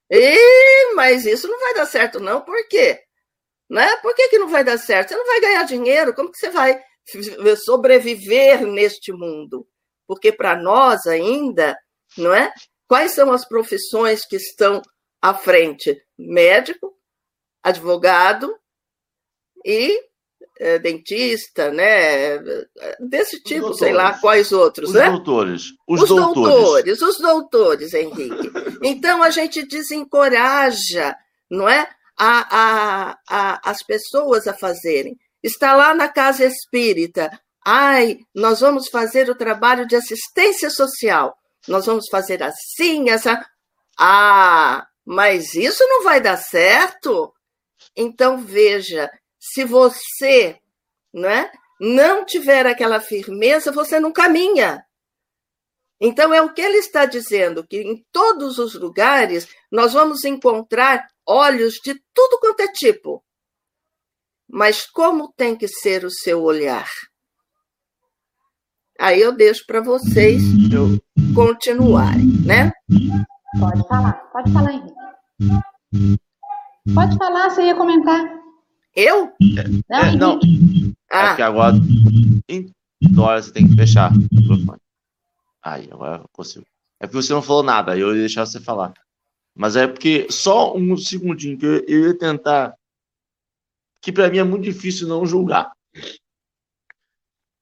[0.09, 2.39] E, mas isso não vai dar certo, não.
[2.39, 3.01] Por quê?
[3.69, 3.93] Né?
[3.97, 5.09] Por que, que não vai dar certo?
[5.09, 6.13] Você não vai ganhar dinheiro.
[6.13, 6.81] Como que você vai
[7.65, 9.67] sobreviver neste mundo?
[10.07, 11.77] Porque para nós ainda,
[12.17, 12.53] não é?
[12.91, 14.81] Quais são as profissões que estão
[15.21, 15.97] à frente?
[16.19, 16.93] Médico,
[17.63, 18.53] advogado
[19.65, 19.97] e
[20.59, 22.37] é, dentista, né?
[22.99, 25.09] Desse tipo, sei lá quais outros, os né?
[25.09, 25.67] Doutores.
[25.87, 26.35] Os, os doutores.
[26.35, 27.01] doutores.
[27.01, 28.51] Os doutores, Henrique.
[28.83, 31.15] Então a gente desencoraja,
[31.49, 31.87] não é?
[32.19, 35.17] A, a, a, as pessoas a fazerem.
[35.41, 37.31] Está lá na casa espírita.
[37.65, 41.37] Ai, nós vamos fazer o trabalho de assistência social.
[41.67, 43.45] Nós vamos fazer assim, essa.
[43.97, 47.33] Ah, mas isso não vai dar certo?
[47.95, 50.59] Então, veja, se você
[51.13, 54.85] não, é, não tiver aquela firmeza, você não caminha.
[55.99, 61.07] Então, é o que ele está dizendo, que em todos os lugares nós vamos encontrar
[61.25, 63.23] olhos de tudo quanto é tipo.
[64.47, 66.89] Mas como tem que ser o seu olhar?
[68.99, 70.41] Aí eu deixo para vocês
[71.33, 72.71] continuarem, né?
[73.59, 76.19] Pode falar, pode falar, Henrique.
[76.93, 78.21] Pode falar, você ia comentar.
[78.95, 79.31] Eu?
[79.89, 80.39] Não, é, não.
[81.11, 81.23] Ah.
[81.23, 81.75] É porque agora
[82.49, 82.71] em
[83.01, 84.79] Dora você tem que fechar o microfone.
[85.63, 86.65] Aí, agora eu consigo.
[86.99, 88.93] É porque você não falou nada, eu ia deixar você falar.
[89.55, 92.75] Mas é porque só um segundinho que eu, eu ia tentar.
[94.01, 95.71] Que para mim é muito difícil não julgar.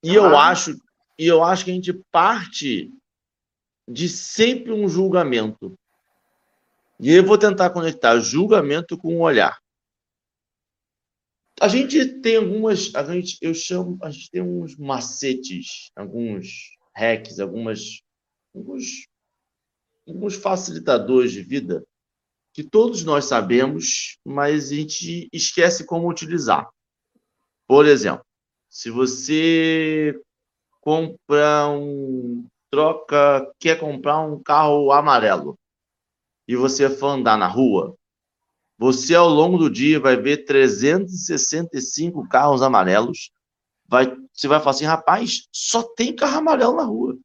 [0.03, 0.15] E ah.
[0.15, 0.77] eu acho,
[1.17, 2.91] e eu acho que a gente parte
[3.89, 5.75] de sempre um julgamento.
[6.99, 9.57] E eu vou tentar conectar julgamento com o olhar.
[11.59, 17.39] A gente tem algumas, a gente, eu chamo, a gente tem uns macetes, alguns hacks,
[17.39, 18.01] algumas,
[18.55, 19.07] alguns,
[20.07, 21.83] alguns facilitadores de vida
[22.53, 26.69] que todos nós sabemos, mas a gente esquece como utilizar.
[27.67, 28.25] Por exemplo,
[28.69, 30.19] se você
[30.81, 35.57] compra um troca, quer comprar um carro amarelo,
[36.47, 37.95] e você for andar na rua,
[38.79, 43.29] você ao longo do dia vai ver 365 carros amarelos.
[43.85, 47.17] Vai, você vai falar assim, rapaz, só tem carro amarelo na rua.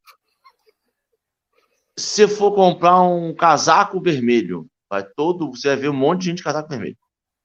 [1.97, 6.39] Se for comprar um casaco vermelho, vai todo, você vai ver um monte de gente
[6.39, 6.99] de casaco vermelho.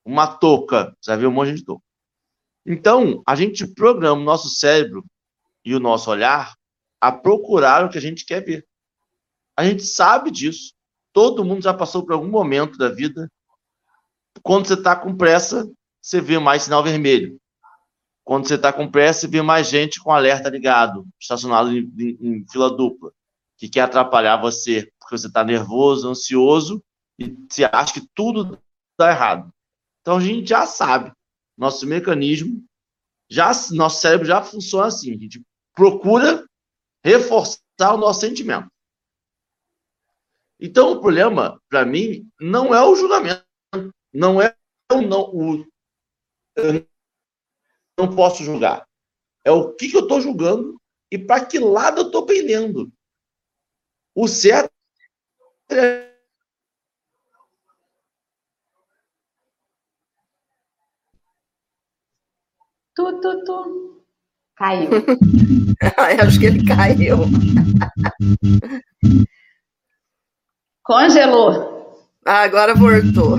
[0.04, 1.86] Uma touca, você vai ver um monte de touca.
[2.66, 5.06] Então, a gente programa o nosso cérebro
[5.64, 6.56] e o nosso olhar
[7.00, 8.68] a procurar o que a gente quer ver.
[9.58, 10.74] A gente sabe disso.
[11.14, 13.30] Todo mundo já passou por algum momento da vida.
[14.43, 15.70] Quando você está com pressa,
[16.02, 17.39] você vê mais sinal vermelho.
[18.24, 22.18] Quando você está com pressa, você vê mais gente com alerta ligado, estacionado em, em,
[22.22, 23.12] em fila dupla,
[23.58, 26.84] que quer atrapalhar você, porque você está nervoso, ansioso
[27.18, 28.58] e você acha que tudo
[28.91, 29.52] está errado.
[30.02, 31.12] Então a gente já sabe,
[31.58, 32.64] nosso mecanismo,
[33.30, 35.14] já nosso cérebro já funciona assim.
[35.14, 35.41] A gente
[35.76, 36.47] procura
[37.04, 38.70] reforçar o nosso sentimento.
[40.60, 43.45] Então, o problema, para mim, não é o julgamento,
[44.14, 44.56] não é
[44.91, 45.22] o não.
[45.34, 45.66] O,
[46.58, 46.86] eu
[47.97, 48.86] não posso julgar.
[49.45, 50.80] É o que, que eu estou julgando
[51.12, 52.91] e para que lado eu estou pendendo.
[54.14, 54.74] O certo
[55.72, 56.10] é.
[62.95, 64.06] Tu, tu, tu.
[64.58, 64.89] Caiu.
[66.26, 67.18] Acho que ele caiu.
[70.84, 71.80] Congelou.
[72.26, 73.38] Ah, agora voltou.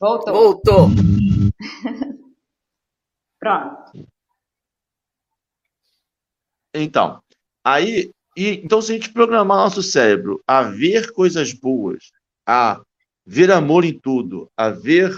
[0.00, 0.32] Voltou.
[0.32, 0.88] Voltou.
[3.38, 4.08] Pronto.
[6.74, 7.20] Então,
[7.64, 12.10] aí, e, então se a gente programar nosso cérebro a ver coisas boas,
[12.46, 12.80] a
[13.26, 15.12] ver amor em tudo, a ver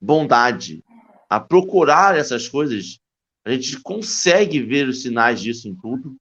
[0.00, 0.84] bondade,
[1.28, 2.99] a procurar essas coisas,
[3.44, 6.16] a gente consegue ver os sinais disso em tudo.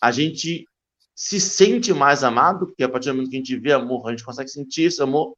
[0.00, 0.66] A gente
[1.14, 4.10] se sente mais amado, porque a partir do momento que a gente vê amor, a
[4.10, 5.34] gente consegue sentir esse amor.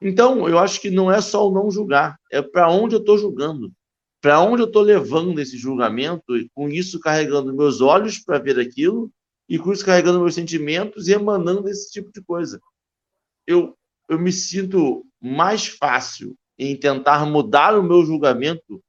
[0.00, 3.18] Então, eu acho que não é só o não julgar, é para onde eu estou
[3.18, 3.72] julgando,
[4.20, 8.58] para onde eu estou levando esse julgamento, e com isso carregando meus olhos para ver
[8.58, 9.10] aquilo,
[9.48, 12.60] e com isso carregando meus sentimentos e emanando esse tipo de coisa.
[13.46, 13.76] Eu,
[14.08, 18.82] eu me sinto mais fácil em tentar mudar o meu julgamento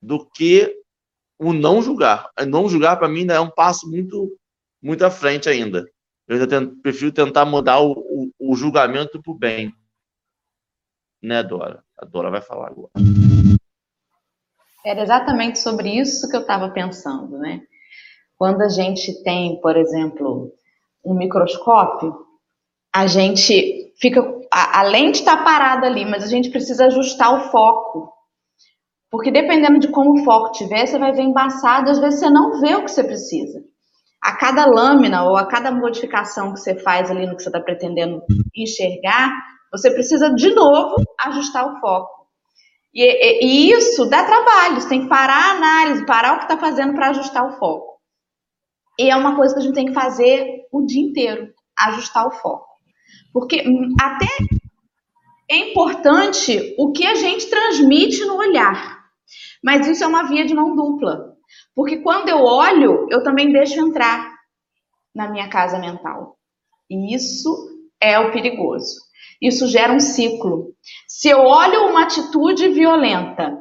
[0.00, 0.74] do que
[1.38, 2.30] o não julgar.
[2.46, 4.36] Não julgar, para mim, é um passo muito,
[4.82, 5.86] muito à frente ainda.
[6.26, 9.72] Eu ainda tento, prefiro tentar mudar o, o, o julgamento para o bem.
[11.22, 11.82] Né, Dora?
[11.96, 12.90] A Dora vai falar agora.
[14.84, 17.62] Era exatamente sobre isso que eu estava pensando, né?
[18.36, 20.52] Quando a gente tem, por exemplo,
[21.04, 22.14] um microscópio,
[22.94, 24.20] a gente fica.
[24.50, 28.12] A, a lente está parada ali, mas a gente precisa ajustar o foco.
[29.10, 32.60] Porque dependendo de como o foco tiver, você vai ver embaçado, às vezes você não
[32.60, 33.62] vê o que você precisa.
[34.22, 37.60] A cada lâmina ou a cada modificação que você faz ali no que você está
[37.60, 38.20] pretendendo
[38.54, 39.32] enxergar,
[39.72, 42.26] você precisa de novo ajustar o foco.
[42.92, 46.44] E, e, e isso dá trabalho, você tem que parar a análise, parar o que
[46.44, 47.98] está fazendo para ajustar o foco.
[48.98, 51.48] E é uma coisa que a gente tem que fazer o dia inteiro,
[51.78, 52.66] ajustar o foco.
[53.32, 53.62] Porque
[54.00, 54.26] até
[55.50, 58.97] é importante o que a gente transmite no olhar.
[59.62, 61.34] Mas isso é uma via de mão dupla.
[61.74, 64.32] Porque quando eu olho, eu também deixo entrar
[65.14, 66.36] na minha casa mental.
[66.90, 67.48] E isso
[68.00, 68.96] é o perigoso.
[69.40, 70.72] Isso gera um ciclo.
[71.06, 73.56] Se eu olho uma atitude violenta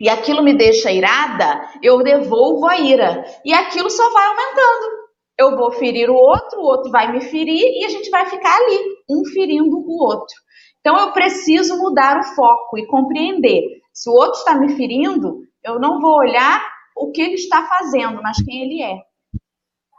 [0.00, 3.24] e aquilo me deixa irada, eu devolvo a ira.
[3.44, 5.08] E aquilo só vai aumentando.
[5.36, 8.56] Eu vou ferir o outro, o outro vai me ferir e a gente vai ficar
[8.56, 8.78] ali,
[9.08, 10.34] um ferindo o outro.
[10.80, 13.77] Então eu preciso mudar o foco e compreender.
[13.98, 16.64] Se o outro está me ferindo, eu não vou olhar
[16.96, 18.96] o que ele está fazendo, mas quem ele é.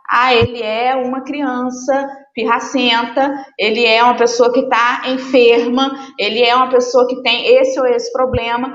[0.09, 6.55] Ah, ele é uma criança pirracenta, ele é uma pessoa que está enferma, ele é
[6.55, 8.73] uma pessoa que tem esse ou esse problema.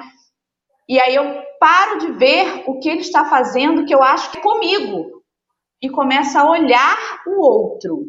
[0.87, 4.37] E aí eu paro de ver o que ele está fazendo que eu acho que
[4.37, 5.23] é comigo
[5.81, 8.05] e começo a olhar o outro.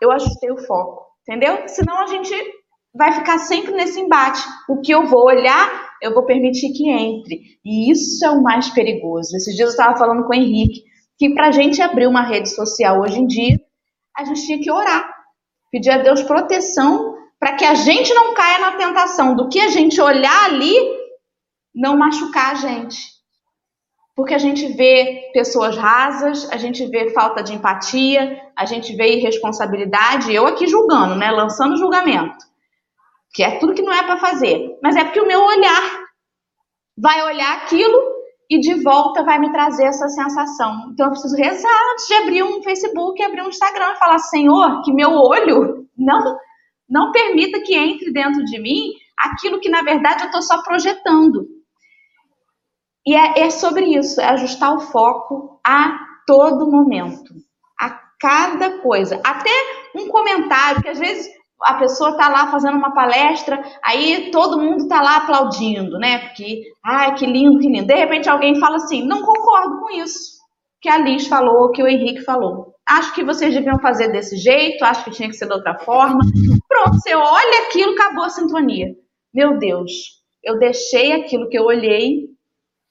[0.00, 1.68] Eu ajustei o foco, entendeu?
[1.68, 2.34] Senão a gente
[2.94, 4.42] vai ficar sempre nesse embate.
[4.66, 7.40] O que eu vou olhar, eu vou permitir que entre.
[7.64, 9.36] E isso é o mais perigoso.
[9.36, 10.82] Esses dias eu estava falando com o Henrique
[11.16, 13.60] que para a gente abrir uma rede social hoje em dia,
[14.18, 15.08] a gente tinha que orar,
[15.70, 19.68] pedir a Deus proteção para que a gente não caia na tentação do que a
[19.68, 20.74] gente olhar ali
[21.74, 22.98] não machucar a gente.
[24.14, 29.16] Porque a gente vê pessoas rasas, a gente vê falta de empatia, a gente vê
[29.16, 32.44] irresponsabilidade, eu aqui julgando, né, lançando julgamento,
[33.32, 36.02] que é tudo que não é para fazer, mas é porque o meu olhar
[36.98, 37.98] vai olhar aquilo
[38.50, 40.90] e de volta vai me trazer essa sensação.
[40.92, 44.82] Então eu preciso rezar antes de abrir um Facebook, abrir um Instagram e falar: Senhor,
[44.82, 46.36] que meu olho não
[46.88, 51.46] não permita que entre dentro de mim aquilo que na verdade eu estou só projetando.
[53.06, 57.34] E é, é sobre isso, é ajustar o foco a todo momento,
[57.80, 59.50] a cada coisa, até
[59.96, 61.28] um comentário que às vezes
[61.64, 66.18] a pessoa está lá fazendo uma palestra, aí todo mundo está lá aplaudindo, né?
[66.18, 67.86] Porque, ai, que lindo, que lindo.
[67.86, 70.42] De repente alguém fala assim: não concordo com isso
[70.82, 72.74] que a Liz falou, que o Henrique falou.
[72.86, 76.18] Acho que vocês deviam fazer desse jeito, acho que tinha que ser de outra forma.
[76.68, 78.88] Pronto, você olha aquilo, acabou a sintonia.
[79.32, 79.92] Meu Deus,
[80.42, 82.26] eu deixei aquilo que eu olhei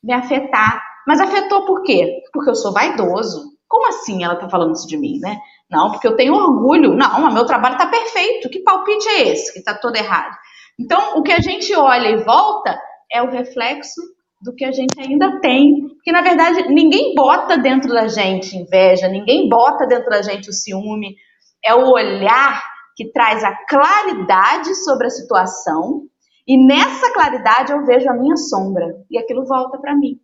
[0.02, 0.82] me afetar.
[1.06, 2.22] Mas afetou por quê?
[2.32, 3.52] Porque eu sou vaidoso.
[3.68, 5.38] Como assim ela está falando isso de mim, né?
[5.72, 6.94] Não, porque eu tenho orgulho.
[6.94, 8.50] Não, meu trabalho está perfeito.
[8.50, 10.36] Que palpite é esse que está todo errado?
[10.78, 12.78] Então, o que a gente olha e volta
[13.12, 14.02] é o reflexo
[14.42, 15.88] do que a gente ainda tem.
[15.96, 20.54] Porque, na verdade, ninguém bota dentro da gente inveja, ninguém bota dentro da gente o
[20.54, 21.16] ciúme.
[21.64, 22.62] É o olhar
[22.98, 26.02] que traz a claridade sobre a situação.
[26.46, 28.88] E nessa claridade eu vejo a minha sombra.
[29.10, 30.20] E aquilo volta para mim.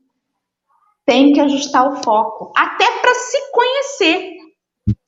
[1.06, 4.37] Tem que ajustar o foco, até para se conhecer.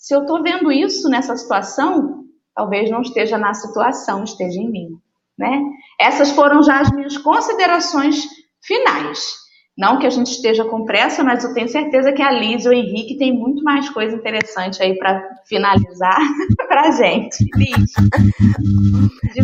[0.10, 2.24] Se eu estou vendo isso nessa situação,
[2.55, 4.97] talvez não esteja na situação, esteja em mim.
[5.38, 5.62] Né?
[6.01, 8.26] Essas foram já as minhas considerações
[8.60, 9.36] finais.
[9.78, 12.70] Não que a gente esteja com pressa, mas eu tenho certeza que a Liz e
[12.70, 16.18] o Henrique têm muito mais coisa interessante aí para finalizar
[16.68, 17.45] para a gente.
[17.55, 17.93] Liz.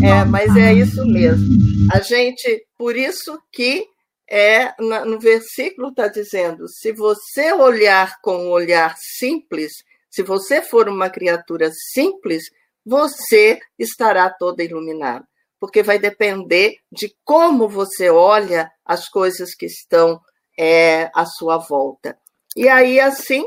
[0.03, 1.45] É, mas é isso mesmo.
[1.93, 3.86] A gente, por isso que
[4.28, 9.84] é no versículo está dizendo: se você olhar com um olhar simples,
[10.16, 12.45] se você for uma criatura simples,
[12.86, 15.28] você estará toda iluminada,
[15.59, 20.22] porque vai depender de como você olha as coisas que estão
[20.57, 22.18] é, à sua volta.
[22.55, 23.45] E aí, assim,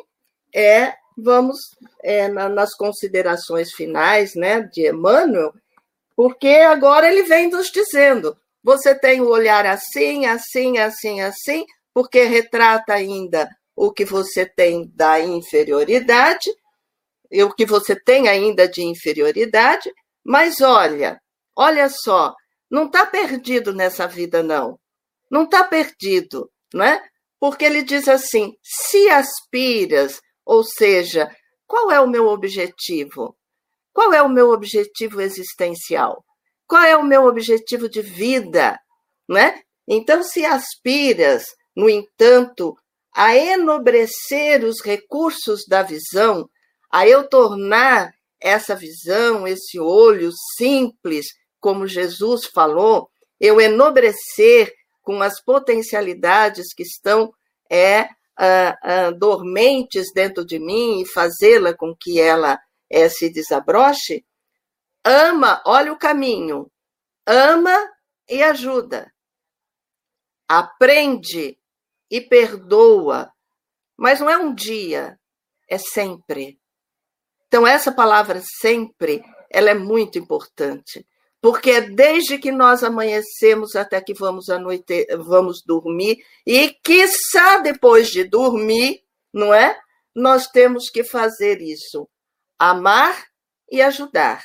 [0.55, 1.57] é, vamos
[2.03, 5.55] é, na, nas considerações finais né, de Emmanuel,
[6.14, 11.64] porque agora ele vem nos dizendo: você tem o olhar assim, assim, assim, assim,
[11.95, 13.49] porque retrata ainda
[13.79, 16.51] o que você tem da inferioridade,
[17.31, 19.93] e o que você tem ainda de inferioridade,
[20.24, 21.20] mas olha,
[21.55, 22.35] olha só,
[22.68, 24.81] não está perdido nessa vida, não.
[25.31, 27.01] Não está perdido, não é?
[27.39, 31.31] Porque ele diz assim: se aspiras, ou seja,
[31.64, 33.37] qual é o meu objetivo?
[33.93, 36.24] Qual é o meu objetivo existencial?
[36.66, 38.76] Qual é o meu objetivo de vida?
[39.29, 39.62] Não é?
[39.87, 41.45] Então, se aspiras,
[41.76, 42.76] no entanto,
[43.19, 46.49] a enobrecer os recursos da visão,
[46.89, 51.27] a eu tornar essa visão, esse olho simples,
[51.59, 53.11] como Jesus falou,
[53.41, 57.35] eu enobrecer com as potencialidades que estão
[57.69, 62.57] é, uh, uh, dormentes dentro de mim e fazê-la com que ela
[62.89, 64.25] é, se desabroche,
[65.05, 66.71] ama, olha o caminho,
[67.27, 67.77] ama
[68.29, 69.12] e ajuda.
[70.47, 71.57] Aprende
[72.11, 73.32] e perdoa,
[73.96, 75.18] mas não é um dia,
[75.68, 76.59] é sempre.
[77.46, 81.06] Então, essa palavra sempre, ela é muito importante,
[81.40, 85.06] porque é desde que nós amanhecemos até que vamos, anoite...
[85.16, 89.02] vamos dormir, e quiçá depois de dormir,
[89.32, 89.78] não é?
[90.14, 92.09] Nós temos que fazer isso:
[92.59, 93.26] amar
[93.70, 94.42] e ajudar,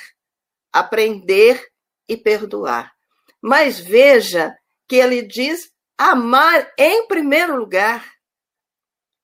[0.72, 1.60] aprender
[2.08, 2.92] e perdoar.
[3.40, 4.56] Mas veja
[4.86, 8.04] que ele diz amar em primeiro lugar.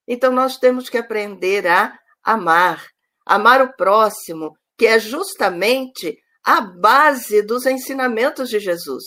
[0.06, 2.90] Então, nós temos que aprender a amar
[3.30, 9.04] amar o próximo, que é justamente a base dos ensinamentos de Jesus.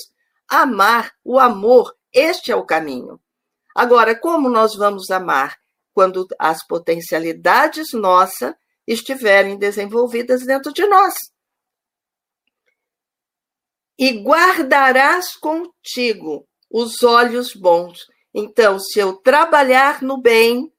[0.47, 3.19] Amar, o amor, este é o caminho.
[3.75, 5.57] Agora, como nós vamos amar?
[5.93, 8.53] Quando as potencialidades nossas
[8.87, 11.13] estiverem desenvolvidas dentro de nós.
[13.97, 18.07] E guardarás contigo os olhos bons.
[18.33, 20.73] Então, se eu trabalhar no bem,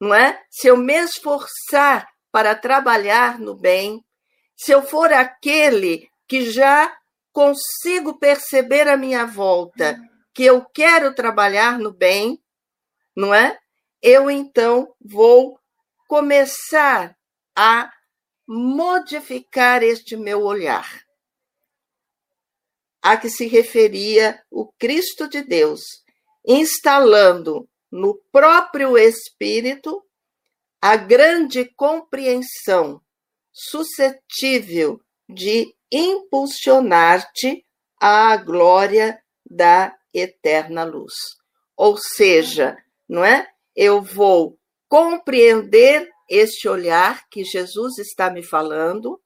[0.00, 0.42] não é?
[0.50, 4.04] Se eu me esforçar para trabalhar no bem,
[4.56, 6.92] se eu for aquele que já
[7.32, 9.96] consigo perceber a minha volta
[10.34, 12.42] que eu quero trabalhar no bem,
[13.16, 13.56] não é?
[14.02, 15.58] Eu então vou
[16.08, 17.16] começar
[17.56, 17.92] a
[18.46, 21.07] modificar este meu olhar.
[23.08, 25.80] A que se referia o Cristo de Deus,
[26.46, 30.04] instalando no próprio espírito
[30.78, 33.00] a grande compreensão
[33.50, 37.64] suscetível de impulsionar-te
[37.98, 41.14] à glória da eterna luz.
[41.74, 42.76] Ou seja,
[43.08, 43.48] não é?
[43.74, 49.18] Eu vou compreender este olhar que Jesus está me falando,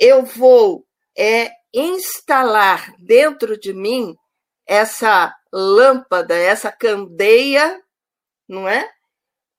[0.00, 4.16] eu vou é instalar dentro de mim
[4.66, 7.82] essa lâmpada, essa candeia,
[8.48, 8.90] não é?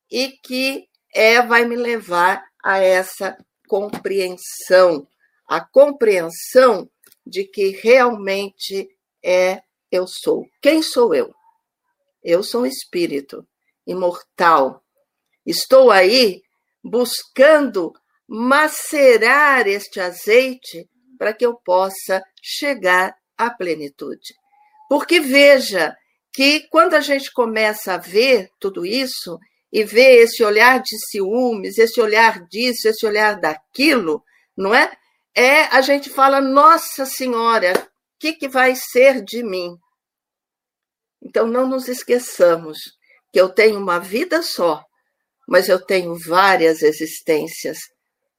[0.09, 3.37] E que é vai me levar a essa
[3.67, 5.07] compreensão,
[5.47, 6.89] a compreensão
[7.25, 8.89] de que realmente
[9.23, 9.61] é
[9.91, 10.45] eu sou.
[10.61, 11.33] Quem sou eu?
[12.23, 13.47] Eu sou um espírito
[13.85, 14.83] imortal.
[15.45, 16.41] Estou aí
[16.83, 17.93] buscando
[18.27, 20.89] macerar este azeite
[21.23, 24.35] para que eu possa chegar à plenitude.
[24.89, 25.95] Porque veja
[26.33, 29.39] que quando a gente começa a ver tudo isso,
[29.71, 34.21] e ver esse olhar de ciúmes, esse olhar disso, esse olhar daquilo,
[34.55, 34.91] não é?
[35.33, 37.87] É a gente fala, Nossa Senhora, o
[38.19, 39.77] que, que vai ser de mim?
[41.21, 42.79] Então não nos esqueçamos
[43.31, 44.83] que eu tenho uma vida só,
[45.47, 47.79] mas eu tenho várias existências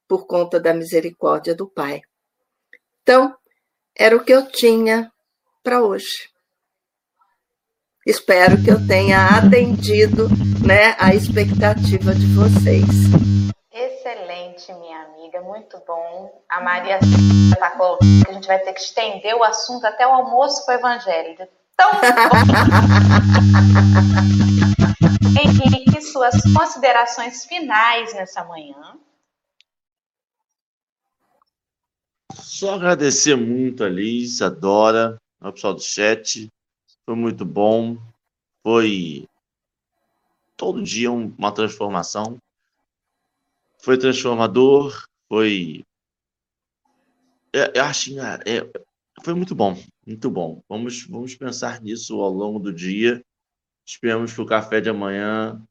[0.06, 2.02] por conta da misericórdia do Pai.
[3.04, 3.32] Então,
[3.94, 5.12] era o que eu tinha
[5.62, 6.30] para hoje.
[8.06, 10.30] Espero que eu tenha atendido
[10.66, 12.88] né, a expectativa de vocês.
[13.70, 16.42] Excelente, minha amiga, muito bom.
[16.48, 16.98] A Maria
[17.52, 20.72] está colocando que a gente vai ter que estender o assunto até o almoço com
[20.72, 21.46] o Evangelho.
[21.76, 22.00] Tão bom!
[25.44, 28.96] Henrique, suas considerações finais nessa manhã.
[32.34, 36.50] Só agradecer muito a Liz, a Dora, ao pessoal do chat,
[37.04, 37.98] foi muito bom.
[38.62, 39.28] Foi
[40.56, 42.38] todo dia uma transformação.
[43.78, 45.84] Foi transformador, foi.
[47.52, 48.68] É, eu acho é,
[49.22, 50.62] foi muito bom, muito bom.
[50.68, 53.22] Vamos, vamos pensar nisso ao longo do dia.
[53.86, 55.62] Esperamos que o café de amanhã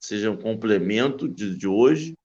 [0.00, 2.16] seja um complemento de, de hoje,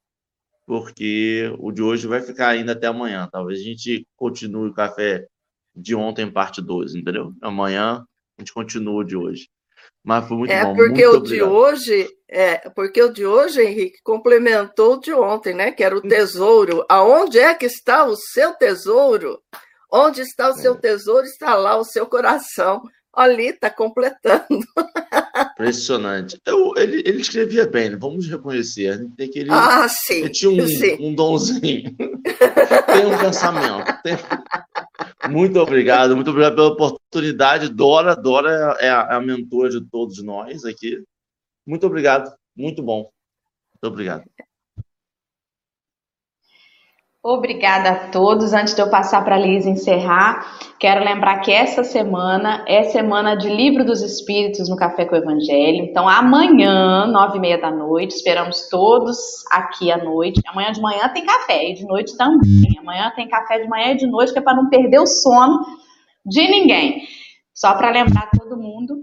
[0.70, 3.28] porque o de hoje vai ficar ainda até amanhã.
[3.32, 5.26] Talvez a gente continue o café
[5.76, 7.34] de ontem, parte 2, entendeu?
[7.42, 8.06] Amanhã
[8.38, 9.50] a gente continua o de hoje.
[10.04, 10.76] Mas foi muito é bom.
[10.76, 11.28] Porque muito o obrigado.
[11.28, 15.72] de hoje, é, porque o de hoje, Henrique, complementou o de ontem, né?
[15.72, 16.86] Que era o tesouro.
[16.88, 19.42] Aonde é que está o seu tesouro?
[19.92, 20.78] Onde está o seu é.
[20.78, 22.80] tesouro, está lá o seu coração.
[23.12, 24.46] Ali está completando.
[25.60, 26.40] Impressionante.
[26.46, 29.06] Eu, ele, ele escrevia bem, vamos reconhecer.
[29.18, 30.22] Tem que ele, ah, sim.
[30.22, 31.62] Ele tinha um, um donzinho.
[31.98, 34.02] tem um pensamento.
[34.02, 34.16] Tem...
[35.30, 37.68] Muito obrigado, muito obrigado pela oportunidade.
[37.68, 41.04] Dora, Dora é a, é a mentora de todos nós aqui.
[41.68, 43.12] Muito obrigado, muito bom.
[43.74, 44.24] Muito obrigado.
[47.22, 48.54] Obrigada a todos.
[48.54, 53.36] Antes de eu passar para a Liz encerrar, quero lembrar que essa semana é semana
[53.36, 55.84] de Livro dos Espíritos no Café com o Evangelho.
[55.84, 59.18] Então, amanhã, nove e meia da noite, esperamos todos
[59.52, 60.42] aqui à noite.
[60.48, 62.80] Amanhã de manhã tem café e de noite também.
[62.80, 65.60] Amanhã tem café de manhã e de noite, que é para não perder o sono
[66.26, 67.02] de ninguém.
[67.54, 68.96] Só para lembrar todo mundo.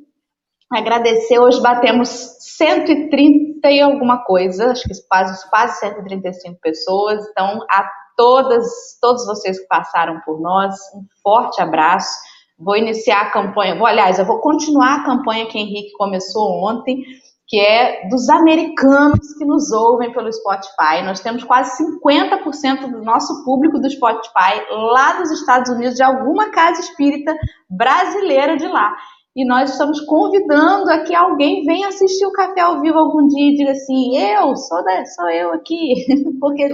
[0.73, 7.23] Agradecer, hoje batemos 130 e alguma coisa, acho que quase, quase 135 pessoas.
[7.31, 7.87] Então, a
[8.17, 8.67] todas,
[9.01, 10.75] todos vocês que passaram por nós.
[10.95, 12.17] Um forte abraço.
[12.59, 17.05] Vou iniciar a campanha, vou, aliás, eu vou continuar a campanha que Henrique começou ontem,
[17.47, 21.03] que é dos americanos que nos ouvem pelo Spotify.
[21.05, 26.51] Nós temos quase 50% do nosso público do Spotify lá dos Estados Unidos, de alguma
[26.51, 27.37] casa espírita
[27.69, 28.97] brasileira de lá.
[29.37, 33.53] E nós estamos convidando a que alguém venha assistir o Café ao Vivo algum dia
[33.53, 36.07] e diga assim: eu, sou, da, sou eu aqui.
[36.41, 36.69] Porque é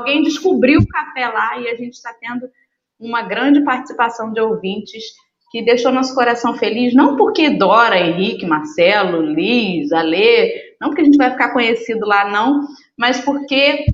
[0.00, 2.48] alguém descobriu o café lá e a gente está tendo
[2.98, 5.04] uma grande participação de ouvintes
[5.50, 11.04] que deixou nosso coração feliz, não porque Dora, Henrique, Marcelo, Liz, Alê, não porque a
[11.04, 12.60] gente vai ficar conhecido lá, não,
[12.96, 13.84] mas porque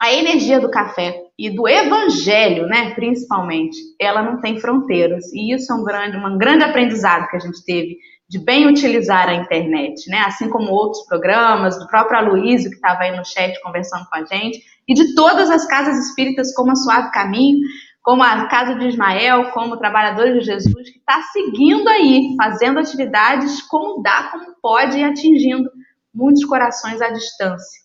[0.00, 5.32] a energia do café e do evangelho, né, principalmente, ela não tem fronteiras.
[5.32, 7.98] E isso é um grande, um grande aprendizado que a gente teve
[8.28, 10.18] de bem utilizar a internet, né?
[10.26, 14.24] Assim como outros programas, do próprio Aloysio, que estava aí no chat conversando com a
[14.24, 17.60] gente, e de todas as casas espíritas, como a Suave Caminho,
[18.02, 23.62] como a Casa de Ismael, como Trabalhadores de Jesus, que está seguindo aí, fazendo atividades
[23.62, 25.70] como dá, como pode, e atingindo
[26.12, 27.82] muitos corações à distância.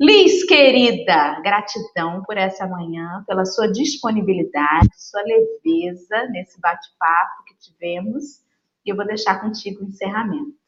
[0.00, 8.42] Liz, querida, gratidão por essa manhã, pela sua disponibilidade, sua leveza nesse bate-papo que tivemos.
[8.84, 10.63] E eu vou deixar contigo o encerramento.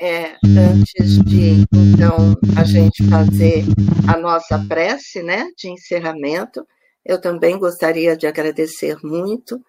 [0.00, 3.64] É, antes de então a gente fazer
[4.06, 6.66] a nossa prece, né, de encerramento,
[7.04, 9.60] eu também gostaria de agradecer muito.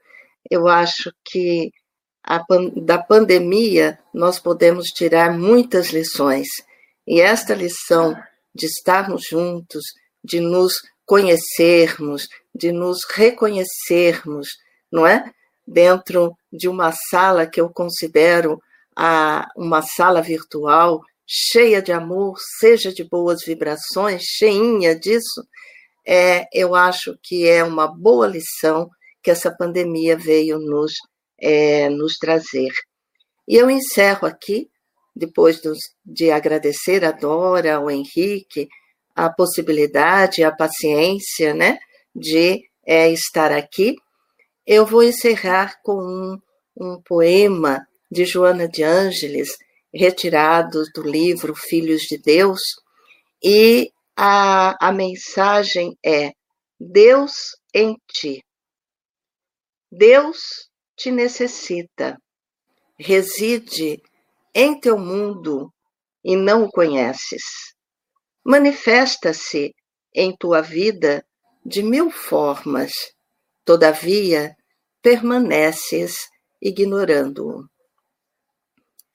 [0.49, 1.71] Eu acho que
[2.23, 2.43] a,
[2.83, 6.47] da pandemia nós podemos tirar muitas lições.
[7.07, 8.15] E esta lição
[8.53, 9.83] de estarmos juntos,
[10.23, 10.73] de nos
[11.05, 14.47] conhecermos, de nos reconhecermos,
[14.91, 15.31] não é?
[15.65, 18.59] Dentro de uma sala que eu considero
[19.01, 25.41] a uma sala virtual cheia de amor, seja de boas vibrações, cheinha disso,
[26.05, 28.89] é, eu acho que é uma boa lição
[29.23, 30.91] que essa pandemia veio nos,
[31.39, 32.73] é, nos trazer.
[33.47, 34.69] E eu encerro aqui,
[35.15, 38.67] depois dos, de agradecer a Dora, ao Henrique,
[39.15, 41.79] a possibilidade, a paciência né,
[42.13, 43.95] de é, estar aqui,
[44.67, 46.37] eu vou encerrar com um,
[46.75, 49.49] um poema de Joana de Ângeles,
[49.93, 52.61] retirados do livro Filhos de Deus,
[53.43, 56.31] e a, a mensagem é:
[56.79, 58.43] Deus em ti.
[59.91, 62.17] Deus te necessita,
[62.97, 64.01] reside
[64.53, 65.73] em teu mundo
[66.23, 67.43] e não o conheces.
[68.43, 69.73] Manifesta-se
[70.13, 71.25] em tua vida
[71.65, 72.91] de mil formas,
[73.63, 74.55] todavia
[75.01, 76.15] permaneces
[76.61, 77.65] ignorando-o.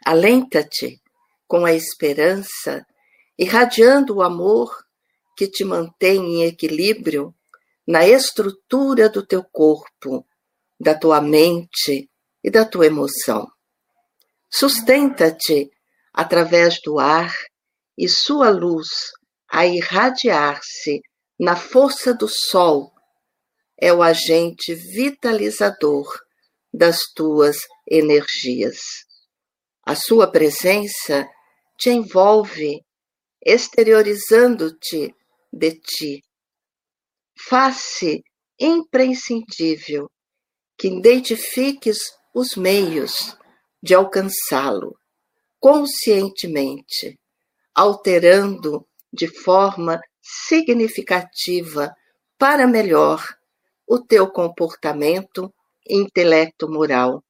[0.05, 1.01] Alenta-te
[1.47, 2.87] com a esperança,
[3.39, 4.85] irradiando o amor
[5.37, 7.35] que te mantém em equilíbrio
[7.87, 10.27] na estrutura do teu corpo,
[10.79, 12.11] da tua mente
[12.43, 13.51] e da tua emoção.
[14.51, 15.71] Sustenta-te
[16.13, 17.35] através do ar
[17.97, 19.13] e sua luz
[19.49, 21.01] a irradiar-se
[21.39, 22.93] na força do sol
[23.81, 26.07] é o agente vitalizador
[26.73, 27.57] das tuas
[27.89, 28.79] energias.
[29.87, 31.29] A sua presença
[31.79, 32.83] te envolve,
[33.45, 35.15] exteriorizando-te
[35.53, 36.25] de ti.
[37.37, 38.23] Faz-se
[38.59, 40.11] imprescindível
[40.79, 41.99] que identifiques
[42.35, 43.37] os meios
[43.83, 44.97] de alcançá-lo
[45.61, 47.19] conscientemente,
[47.75, 51.95] alterando de forma significativa
[52.39, 53.23] para melhor
[53.87, 55.53] o teu comportamento
[55.89, 57.23] intelecto moral,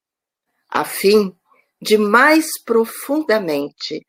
[0.69, 1.33] a fim
[1.85, 4.07] de mais profundamente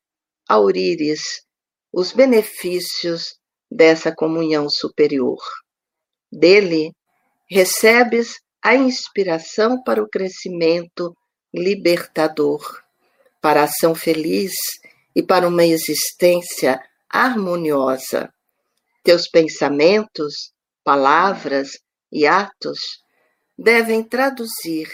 [0.47, 1.43] aurires
[1.91, 3.35] os benefícios
[3.69, 5.41] dessa comunhão superior.
[6.31, 6.93] Dele
[7.49, 11.13] recebes a inspiração para o crescimento
[11.53, 12.81] libertador,
[13.41, 14.53] para a ação feliz
[15.13, 18.33] e para uma existência harmoniosa.
[19.03, 21.71] Teus pensamentos, palavras
[22.09, 22.79] e atos
[23.57, 24.89] devem traduzir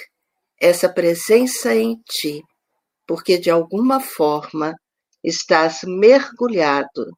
[0.60, 2.42] essa presença em ti,
[3.12, 4.74] porque de alguma forma
[5.22, 7.12] estás mergulhado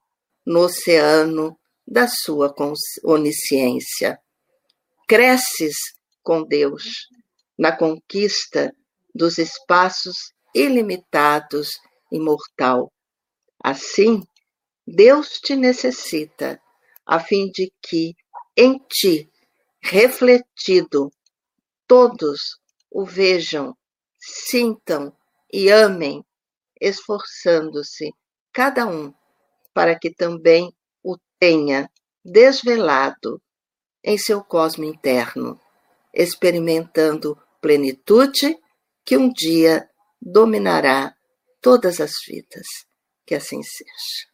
[0.43, 2.51] no oceano da sua
[3.03, 4.17] onisciência.
[5.07, 5.75] Cresces
[6.23, 7.07] com Deus
[7.55, 8.73] na conquista
[9.13, 10.15] dos espaços
[10.55, 11.69] ilimitados
[12.11, 12.91] imortal.
[13.63, 14.23] Assim,
[14.87, 16.59] Deus te necessita,
[17.05, 18.15] a fim de que,
[18.57, 19.29] em ti,
[19.79, 21.11] refletido,
[21.87, 22.57] todos
[22.89, 23.77] o vejam,
[24.19, 25.15] sintam
[25.54, 26.26] e amem,
[26.82, 28.12] esforçando-se,
[28.51, 29.14] cada um,
[29.72, 31.88] para que também o tenha
[32.26, 33.39] desvelado
[34.04, 35.60] em seu cosmo interno,
[36.12, 38.58] experimentando plenitude
[39.06, 39.88] que um dia
[40.20, 41.16] dominará
[41.62, 42.66] todas as vidas.
[43.26, 44.34] Que assim seja.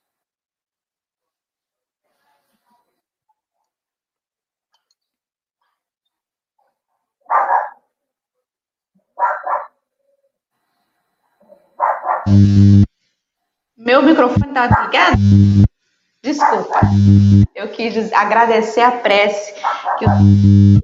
[13.78, 15.18] Meu microfone está ligado?
[16.22, 16.82] Desculpa.
[17.56, 19.54] Eu quis agradecer a prece,
[19.98, 20.06] que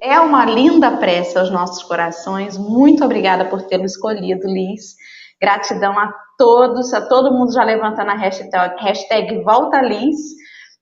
[0.02, 2.56] é uma linda prece aos nossos corações.
[2.56, 4.94] Muito obrigada por ter me escolhido, Liz.
[5.40, 10.16] Gratidão a todos, a todo mundo já levantando a hashtag, hashtag Volta Liz.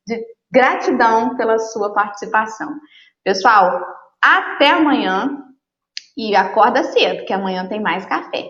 [0.07, 2.69] De gratidão pela sua participação.
[3.25, 3.81] Pessoal,
[4.23, 5.43] até amanhã
[6.17, 8.49] e acorda cedo, que amanhã tem mais café.